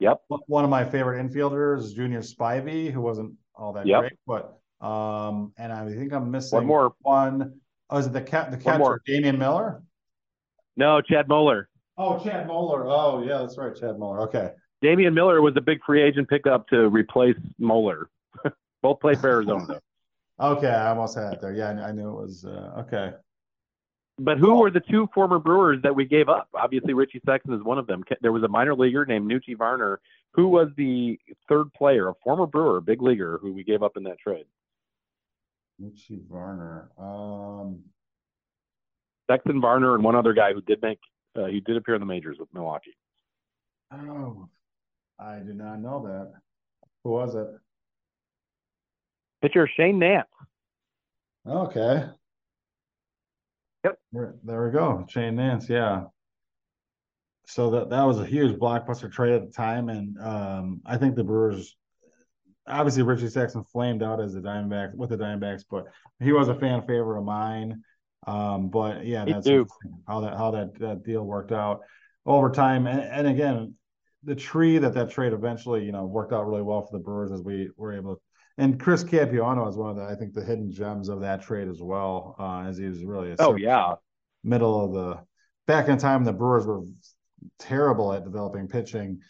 Yep. 0.00 0.22
One 0.46 0.64
of 0.64 0.70
my 0.70 0.84
favorite 0.84 1.24
infielders, 1.24 1.94
Junior 1.94 2.20
Spivey, 2.20 2.90
who 2.90 3.00
wasn't 3.00 3.34
all 3.54 3.72
that 3.72 3.86
yep. 3.86 4.00
great, 4.00 4.12
but 4.26 4.58
um, 4.86 5.52
and 5.56 5.72
I 5.72 5.88
think 5.88 6.12
I'm 6.12 6.30
missing 6.30 6.56
one 6.58 6.66
more. 6.66 6.94
One. 7.00 7.60
Oh, 7.88 7.98
is 7.98 8.06
it 8.06 8.12
the 8.12 8.20
cat? 8.20 8.50
The 8.50 8.58
catcher, 8.58 9.00
Damian 9.06 9.38
Miller? 9.38 9.82
No, 10.76 11.00
Chad 11.00 11.28
Moeller. 11.28 11.68
Oh, 11.96 12.22
Chad 12.22 12.46
Moeller. 12.46 12.86
Oh, 12.86 13.22
yeah, 13.22 13.38
that's 13.38 13.56
right, 13.56 13.74
Chad 13.74 13.98
Moeller. 13.98 14.22
Okay. 14.22 14.50
Damian 14.82 15.14
Miller 15.14 15.40
was 15.40 15.54
a 15.56 15.60
big 15.60 15.78
free 15.84 16.02
agent 16.02 16.28
pickup 16.28 16.68
to 16.68 16.88
replace 16.88 17.36
Moeller. 17.58 18.10
Both 18.82 19.00
played 19.00 19.18
for 19.18 19.30
Arizona. 19.30 19.80
okay, 20.40 20.68
I 20.68 20.90
almost 20.90 21.16
had 21.16 21.32
it 21.32 21.40
there. 21.40 21.54
Yeah, 21.54 21.70
I 21.70 21.92
knew 21.92 22.10
it 22.10 22.20
was 22.20 22.44
uh, 22.44 22.74
okay. 22.80 23.12
But 24.18 24.38
who 24.38 24.56
were 24.56 24.70
the 24.70 24.80
two 24.80 25.08
former 25.14 25.38
Brewers 25.38 25.82
that 25.82 25.94
we 25.94 26.06
gave 26.06 26.28
up? 26.28 26.48
Obviously, 26.54 26.94
Richie 26.94 27.20
Sexson 27.20 27.54
is 27.54 27.62
one 27.62 27.78
of 27.78 27.86
them. 27.86 28.02
There 28.22 28.32
was 28.32 28.42
a 28.42 28.48
minor 28.48 28.74
leaguer 28.74 29.04
named 29.04 29.30
Noochie 29.30 29.56
Varner, 29.56 30.00
who 30.32 30.48
was 30.48 30.68
the 30.76 31.18
third 31.48 31.72
player, 31.74 32.08
a 32.08 32.14
former 32.24 32.46
Brewer, 32.46 32.80
big 32.80 33.02
leaguer, 33.02 33.38
who 33.42 33.52
we 33.52 33.62
gave 33.62 33.82
up 33.82 33.96
in 33.96 34.04
that 34.04 34.18
trade. 34.18 34.46
Noochie 35.82 36.26
Varner. 36.30 36.90
Um... 36.98 37.80
Sexson 39.30 39.60
Varner 39.60 39.96
and 39.96 40.04
one 40.04 40.14
other 40.14 40.32
guy 40.32 40.52
who 40.52 40.60
did 40.62 40.80
make 40.80 41.00
uh, 41.36 41.46
he 41.46 41.60
did 41.60 41.76
appear 41.76 41.96
in 41.96 42.00
the 42.00 42.06
majors 42.06 42.38
with 42.38 42.48
Milwaukee. 42.54 42.96
Oh, 43.92 44.48
I 45.18 45.38
did 45.38 45.56
not 45.56 45.80
know 45.80 46.06
that. 46.06 46.32
Who 47.04 47.10
was 47.10 47.34
it? 47.34 47.48
Pitcher 49.42 49.68
Shane 49.76 49.98
Nance. 49.98 50.28
Okay. 51.46 52.04
Yep. 53.86 53.98
There 54.44 54.66
we 54.66 54.72
go. 54.72 55.06
Shane 55.08 55.36
Nance. 55.36 55.68
Yeah. 55.68 56.04
So 57.46 57.70
that 57.70 57.90
that 57.90 58.02
was 58.02 58.18
a 58.18 58.26
huge 58.26 58.58
blockbuster 58.58 59.10
trade 59.12 59.34
at 59.34 59.46
the 59.46 59.52
time, 59.52 59.88
and 59.88 60.18
um, 60.20 60.80
I 60.84 60.96
think 60.96 61.14
the 61.14 61.22
Brewers, 61.22 61.76
obviously 62.66 63.04
Richie 63.04 63.26
Sexson 63.26 63.64
flamed 63.70 64.02
out 64.02 64.20
as 64.20 64.32
the 64.34 64.40
Diamondbacks 64.40 64.96
with 64.96 65.10
the 65.10 65.16
Diamondbacks, 65.16 65.62
but 65.70 65.84
he 66.18 66.32
was 66.32 66.48
a 66.48 66.54
fan 66.56 66.80
favorite 66.80 67.20
of 67.20 67.24
mine. 67.24 67.82
Um, 68.26 68.70
but 68.70 69.06
yeah, 69.06 69.24
that's 69.24 69.46
how 70.08 70.20
that 70.20 70.36
how 70.36 70.50
that, 70.50 70.76
that 70.80 71.04
deal 71.04 71.22
worked 71.22 71.52
out 71.52 71.82
over 72.24 72.50
time. 72.50 72.88
And, 72.88 73.00
and 73.00 73.28
again, 73.28 73.74
the 74.24 74.34
tree 74.34 74.78
that 74.78 74.94
that 74.94 75.10
trade 75.10 75.32
eventually, 75.32 75.84
you 75.84 75.92
know, 75.92 76.04
worked 76.04 76.32
out 76.32 76.48
really 76.48 76.62
well 76.62 76.84
for 76.84 76.98
the 76.98 77.04
Brewers 77.04 77.30
as 77.30 77.42
we 77.42 77.70
were 77.76 77.92
able 77.92 78.16
to. 78.16 78.20
And 78.58 78.80
Chris 78.80 79.04
Capuano 79.04 79.68
is 79.68 79.76
one 79.76 79.90
of 79.90 79.96
the, 79.96 80.04
I 80.04 80.14
think, 80.14 80.32
the 80.32 80.44
hidden 80.44 80.72
gems 80.72 81.08
of 81.08 81.20
that 81.20 81.42
trade 81.42 81.68
as 81.68 81.82
well, 81.82 82.36
uh, 82.38 82.68
as 82.68 82.78
he 82.78 82.86
was 82.86 83.04
really 83.04 83.32
a 83.32 83.36
oh 83.38 83.56
yeah 83.56 83.94
middle 84.42 84.84
of 84.84 84.92
the 84.92 85.18
back 85.66 85.88
in 85.88 85.98
time 85.98 86.24
the 86.24 86.32
Brewers 86.32 86.66
were 86.66 86.82
terrible 87.58 88.12
at 88.12 88.24
developing 88.24 88.68
pitching. 88.68 89.20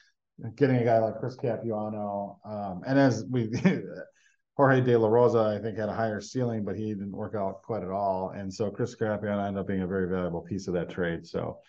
Getting 0.54 0.76
a 0.76 0.84
guy 0.84 0.98
like 0.98 1.18
Chris 1.18 1.34
Capuano, 1.34 2.38
um, 2.44 2.82
and 2.86 2.98
as 2.98 3.24
we 3.30 3.50
Jorge 4.56 4.82
De 4.82 4.94
La 4.96 5.08
Rosa, 5.08 5.38
I 5.38 5.62
think, 5.62 5.78
had 5.78 5.88
a 5.88 5.94
higher 5.94 6.20
ceiling, 6.20 6.62
but 6.62 6.76
he 6.76 6.88
didn't 6.88 7.12
work 7.12 7.34
out 7.34 7.62
quite 7.62 7.82
at 7.82 7.90
all. 7.90 8.30
And 8.36 8.52
so 8.52 8.70
Chris 8.70 8.94
Capuano 8.94 9.42
ended 9.42 9.60
up 9.60 9.66
being 9.66 9.80
a 9.80 9.86
very 9.86 10.08
valuable 10.08 10.42
piece 10.42 10.68
of 10.68 10.74
that 10.74 10.90
trade. 10.90 11.26
So, 11.26 11.60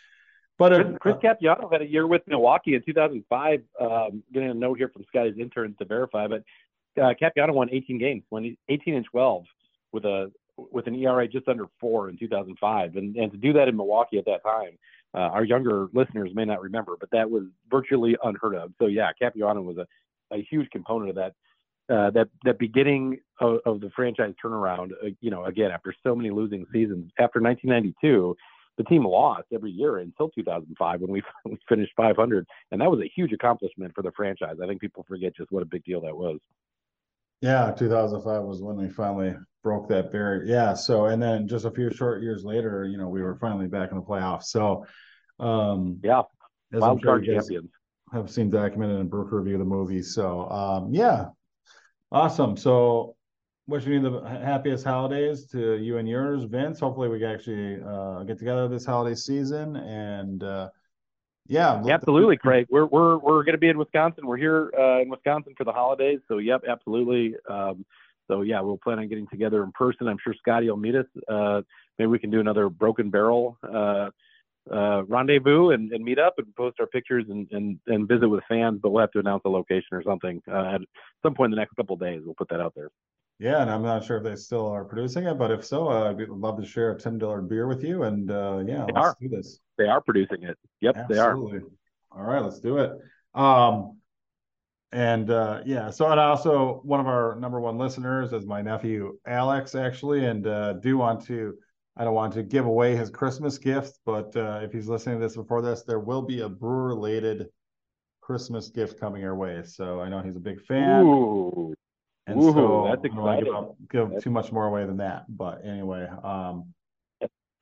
but 0.57 0.73
Chris, 0.73 0.87
uh, 0.87 0.97
Chris 0.99 1.15
Capuano 1.21 1.69
had 1.69 1.81
a 1.81 1.87
year 1.87 2.07
with 2.07 2.23
Milwaukee 2.27 2.75
in 2.75 2.81
2005. 2.85 3.61
Um, 3.79 4.23
getting 4.33 4.49
a 4.49 4.53
note 4.53 4.77
here 4.77 4.89
from 4.89 5.05
Scotty's 5.07 5.37
interns 5.37 5.77
to 5.77 5.85
verify, 5.85 6.27
but 6.27 6.43
uh, 7.01 7.13
Capuano 7.19 7.53
won 7.53 7.69
18 7.71 7.97
games, 7.97 8.23
won 8.29 8.55
18 8.69 8.95
and 8.95 9.05
12 9.05 9.45
with 9.91 10.05
a 10.05 10.31
with 10.57 10.88
an 10.88 10.95
ERA 10.95 11.27
just 11.27 11.47
under 11.47 11.65
four 11.79 12.10
in 12.10 12.17
2005, 12.17 12.95
and 12.95 13.15
and 13.15 13.31
to 13.31 13.38
do 13.38 13.53
that 13.53 13.67
in 13.67 13.75
Milwaukee 13.75 14.17
at 14.17 14.25
that 14.25 14.43
time, 14.43 14.77
uh, 15.13 15.29
our 15.29 15.43
younger 15.43 15.88
listeners 15.93 16.31
may 16.33 16.45
not 16.45 16.62
remember, 16.62 16.97
but 16.99 17.10
that 17.12 17.29
was 17.29 17.43
virtually 17.69 18.17
unheard 18.23 18.55
of. 18.55 18.71
So 18.79 18.88
yeah, 18.88 19.12
Capuano 19.21 19.62
was 19.62 19.77
a, 19.77 19.88
a 20.36 20.45
huge 20.49 20.69
component 20.71 21.12
of 21.12 21.15
that 21.15 21.33
uh, 21.93 22.12
that 22.12 22.27
that 22.43 22.60
beginning 22.60 23.19
of, 23.39 23.60
of 23.65 23.81
the 23.81 23.89
franchise 23.95 24.33
turnaround, 24.43 24.91
uh, 25.03 25.10
you 25.21 25.31
know, 25.31 25.45
again 25.45 25.71
after 25.71 25.93
so 26.03 26.15
many 26.15 26.31
losing 26.31 26.65
seasons, 26.73 27.12
after 27.19 27.39
1992, 27.39 28.36
the 28.77 28.83
team 28.83 29.05
lost 29.05 29.45
every 29.53 29.71
year 29.71 29.97
until 29.99 30.29
2005 30.29 31.01
when 31.01 31.12
we, 31.12 31.21
we 31.45 31.57
finished 31.67 31.93
500, 31.95 32.45
and 32.71 32.81
that 32.81 32.91
was 32.91 32.99
a 32.99 33.12
huge 33.15 33.31
accomplishment 33.31 33.93
for 33.95 34.01
the 34.01 34.12
franchise. 34.12 34.57
I 34.62 34.67
think 34.67 34.81
people 34.81 35.05
forget 35.07 35.36
just 35.36 35.51
what 35.51 35.63
a 35.63 35.67
big 35.67 35.83
deal 35.83 36.01
that 36.01 36.15
was. 36.15 36.39
Yeah, 37.41 37.71
2005 37.71 38.43
was 38.43 38.62
when 38.62 38.78
we 38.78 38.89
finally 38.89 39.36
broke 39.63 39.88
that 39.89 40.12
barrier. 40.12 40.43
Yeah, 40.45 40.73
so 40.73 41.06
and 41.06 41.21
then 41.21 41.47
just 41.47 41.65
a 41.65 41.71
few 41.71 41.91
short 41.91 42.21
years 42.21 42.43
later, 42.43 42.86
you 42.86 42.97
know, 42.97 43.10
we 43.10 43.21
were 43.21 43.38
finally 43.39 43.67
back 43.67 43.91
in 43.91 43.97
the 43.97 44.04
playoffs. 44.04 44.45
So, 44.45 44.86
um, 45.39 46.00
yeah, 46.04 46.23
wild 46.71 47.04
card 47.04 47.26
champions 47.26 47.67
have 48.12 48.30
seen 48.30 48.50
documented 48.50 49.00
in 49.00 49.08
Brook 49.08 49.32
Review 49.32 49.58
the 49.58 49.65
movie. 49.65 50.02
So, 50.02 50.50
um, 50.50 50.93
yeah, 50.93 51.28
Awesome. 52.12 52.56
So 52.56 53.15
wishing 53.67 53.91
you 53.91 54.00
the 54.00 54.21
happiest 54.21 54.86
holidays 54.86 55.45
to 55.47 55.76
you 55.76 55.97
and 55.97 56.08
yours, 56.08 56.43
Vince. 56.45 56.80
Hopefully 56.80 57.10
we 57.10 57.19
can 57.19 57.30
actually 57.30 57.82
uh, 57.86 58.23
get 58.23 58.39
together 58.39 58.67
this 58.69 58.86
holiday 58.86 59.15
season 59.15 59.76
and 59.76 60.41
uh, 60.41 60.69
yeah, 61.47 61.81
absolutely, 61.89 62.38
Craig. 62.38 62.67
We're 62.69 62.86
we're 62.86 63.17
we're 63.17 63.43
going 63.43 63.53
to 63.53 63.60
be 63.60 63.69
in 63.69 63.77
Wisconsin. 63.77 64.25
We're 64.25 64.38
here 64.38 64.71
uh, 64.77 65.01
in 65.01 65.10
Wisconsin 65.10 65.53
for 65.57 65.63
the 65.63 65.71
holidays, 65.71 66.19
so 66.27 66.38
yep, 66.38 66.63
absolutely. 66.67 67.36
Um, 67.49 67.86
so 68.27 68.41
yeah, 68.41 68.60
we'll 68.62 68.77
plan 68.77 68.99
on 68.99 69.07
getting 69.07 69.27
together 69.27 69.63
in 69.63 69.71
person. 69.71 70.07
I'm 70.07 70.17
sure 70.23 70.33
Scotty 70.38 70.69
will 70.69 70.77
meet 70.77 70.95
us. 70.95 71.05
Uh, 71.27 71.62
maybe 71.97 72.07
we 72.07 72.19
can 72.19 72.29
do 72.29 72.39
another 72.39 72.69
Broken 72.69 73.10
Barrel 73.10 73.57
uh, 73.63 74.10
uh, 74.71 75.03
rendezvous 75.05 75.69
and, 75.69 75.91
and 75.91 76.03
meet 76.03 76.19
up 76.19 76.36
and 76.38 76.53
post 76.55 76.77
our 76.79 76.88
pictures 76.88 77.25
and, 77.29 77.47
and, 77.51 77.79
and 77.88 78.07
visit 78.07 78.27
with 78.27 78.43
fans. 78.49 78.79
But 78.81 78.91
we'll 78.91 79.01
have 79.01 79.12
to 79.12 79.19
announce 79.19 79.43
a 79.45 79.49
location 79.49 79.89
or 79.91 80.03
something 80.03 80.41
uh, 80.51 80.75
at 80.75 80.81
some 81.23 81.33
point 81.33 81.51
in 81.53 81.55
the 81.55 81.62
next 81.62 81.75
couple 81.75 81.93
of 81.93 82.01
days. 82.01 82.21
We'll 82.25 82.36
put 82.36 82.49
that 82.49 82.60
out 82.60 82.73
there. 82.75 82.89
Yeah, 83.39 83.62
and 83.62 83.69
I'm 83.69 83.84
not 83.84 84.04
sure 84.04 84.17
if 84.17 84.23
they 84.23 84.36
still 84.36 84.67
are 84.67 84.84
producing 84.84 85.26
it, 85.26 85.38
but 85.38 85.52
if 85.52 85.63
so, 85.63 85.89
uh, 85.89 86.10
I'd 86.10 86.28
love 86.30 86.60
to 86.60 86.65
share 86.65 86.91
a 86.91 86.97
Tim 86.97 87.19
Dillard 87.19 87.47
beer 87.47 87.67
with 87.67 87.84
you. 87.84 88.04
And 88.04 88.32
uh, 88.32 88.63
yeah, 88.65 88.86
They 88.86 88.93
let's 88.93 89.08
are. 89.10 89.17
do 89.21 89.30
this. 89.30 89.60
They 89.78 89.86
are 89.86 90.02
producing 90.02 90.41
it. 90.43 90.58
Yep, 90.82 91.08
they 91.08 91.19
are. 91.19 91.32
Absolutely. 91.32 91.69
All 92.12 92.23
right, 92.23 92.41
let's 92.41 92.60
do 92.60 92.78
it. 92.78 92.91
Um, 93.36 93.97
and 94.91 95.30
uh, 95.30 95.62
yeah, 95.65 95.91
so 95.91 96.10
and 96.10 96.19
also 96.19 96.82
one 96.84 97.00
of 97.00 97.08
our 97.08 97.36
number 97.36 97.60
one 97.60 97.78
listeners 97.78 98.34
is 98.34 98.45
my 98.45 98.62
nephew 98.62 99.19
Alex, 99.28 99.76
actually, 99.76 100.26
and 100.26 100.47
uh, 100.47 100.73
do 100.73 100.97
want 100.97 101.23
to. 101.26 101.54
I 101.95 102.04
don't 102.04 102.13
want 102.13 102.34
to 102.34 102.43
give 102.43 102.65
away 102.65 102.95
his 102.95 103.10
Christmas 103.10 103.58
gift, 103.58 104.00
but 104.06 104.36
uh, 104.36 104.60
if 104.63 104.71
he's 104.71 104.88
listening 104.88 105.19
to 105.19 105.26
this 105.26 105.36
before 105.36 105.62
this, 105.62 105.84
there 105.84 106.00
will 106.00 106.21
be 106.21 106.41
a 106.41 106.50
brew 106.50 106.84
related 106.84 107.47
Christmas 108.21 108.69
gift 108.69 109.00
coming 109.00 109.23
our 109.26 109.36
way. 109.36 109.63
So 109.63 110.00
I 110.00 110.08
know 110.08 110.21
he's 110.21 110.36
a 110.36 110.39
big 110.39 110.62
fan. 110.62 111.06
Ooh, 111.06 111.73
And 112.27 112.41
Ooh, 112.41 112.51
so 112.51 112.83
that's 112.89 113.03
I 113.03 113.07
don't 113.07 113.17
wanna 113.17 113.37
give, 113.37 113.47
exciting. 113.47 114.11
give 114.13 114.23
too 114.23 114.29
much 114.29 114.51
more 114.51 114.67
away 114.67 114.85
than 114.85 114.97
that. 114.97 115.25
But 115.29 115.65
anyway, 115.65 116.07
um, 116.23 116.73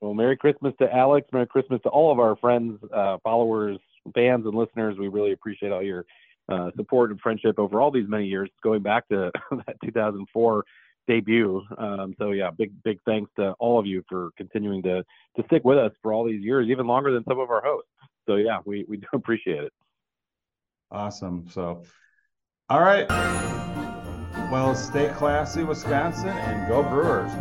well, 0.01 0.13
Merry 0.13 0.36
Christmas 0.36 0.73
to 0.82 0.93
Alex. 0.93 1.28
Merry 1.32 1.47
Christmas 1.47 1.82
to 1.84 1.89
all 1.89 2.12
of 2.12 2.19
our 2.19 2.36
friends, 2.36 2.80
uh, 2.93 3.17
followers, 3.23 3.78
fans, 4.13 4.45
and 4.45 4.56
listeners. 4.56 4.97
We 4.97 5.08
really 5.08 5.32
appreciate 5.32 5.71
all 5.71 5.84
your 5.84 6.06
uh, 6.49 6.71
support 6.75 7.12
and 7.12 7.19
friendship 7.19 7.60
over 7.60 7.80
all 7.80 7.91
these 7.91 8.08
many 8.08 8.25
years, 8.25 8.49
going 8.63 8.82
back 8.82 9.08
to 9.10 9.32
that 9.51 9.75
2004 9.84 10.63
debut. 11.08 11.62
Um, 11.78 12.15
so 12.17 12.32
yeah, 12.32 12.49
big 12.51 12.71
big 12.84 12.99
thanks 13.06 13.32
to 13.38 13.51
all 13.60 13.80
of 13.80 13.86
you 13.86 14.04
for 14.10 14.30
continuing 14.38 14.82
to 14.84 15.04
to 15.38 15.43
stick 15.45 15.63
with 15.63 15.78
us 15.78 15.91
for 16.01 16.12
all 16.13 16.25
these 16.25 16.43
years, 16.43 16.69
even 16.69 16.88
longer 16.88 17.12
than 17.12 17.23
some 17.28 17.39
of 17.39 17.49
our 17.49 17.63
hosts. 17.63 17.89
So 18.28 18.36
yeah, 18.36 18.60
we 18.65 18.86
we 18.88 18.97
do 18.97 19.08
appreciate 19.13 19.63
it. 19.63 19.73
awesome. 20.91 21.47
So, 21.49 21.84
all 22.69 22.82
right. 22.82 23.06
Well, 24.51 24.75
stay 24.75 25.10
classy, 25.10 25.63
Wisconsin, 25.63 26.29
and 26.29 26.67
go 26.67 26.84
Brewers. 26.84 27.31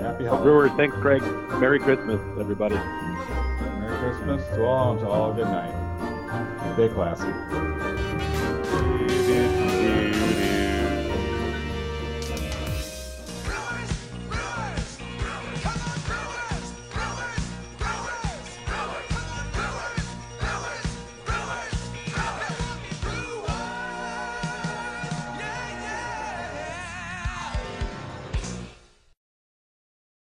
Happy 0.00 0.24
holidays. 0.26 0.42
Brewers, 0.42 0.70
thanks, 0.76 0.96
Craig. 0.96 1.22
Merry 1.60 1.78
Christmas, 1.78 2.20
everybody. 2.38 2.74
Merry 2.74 3.98
Christmas 3.98 4.46
to 4.54 4.64
all 4.64 4.92
and 4.92 5.00
to 5.00 5.08
all. 5.08 5.32
Good 5.32 5.46
night. 5.46 6.74
Stay 6.74 6.88
classy. 6.88 7.71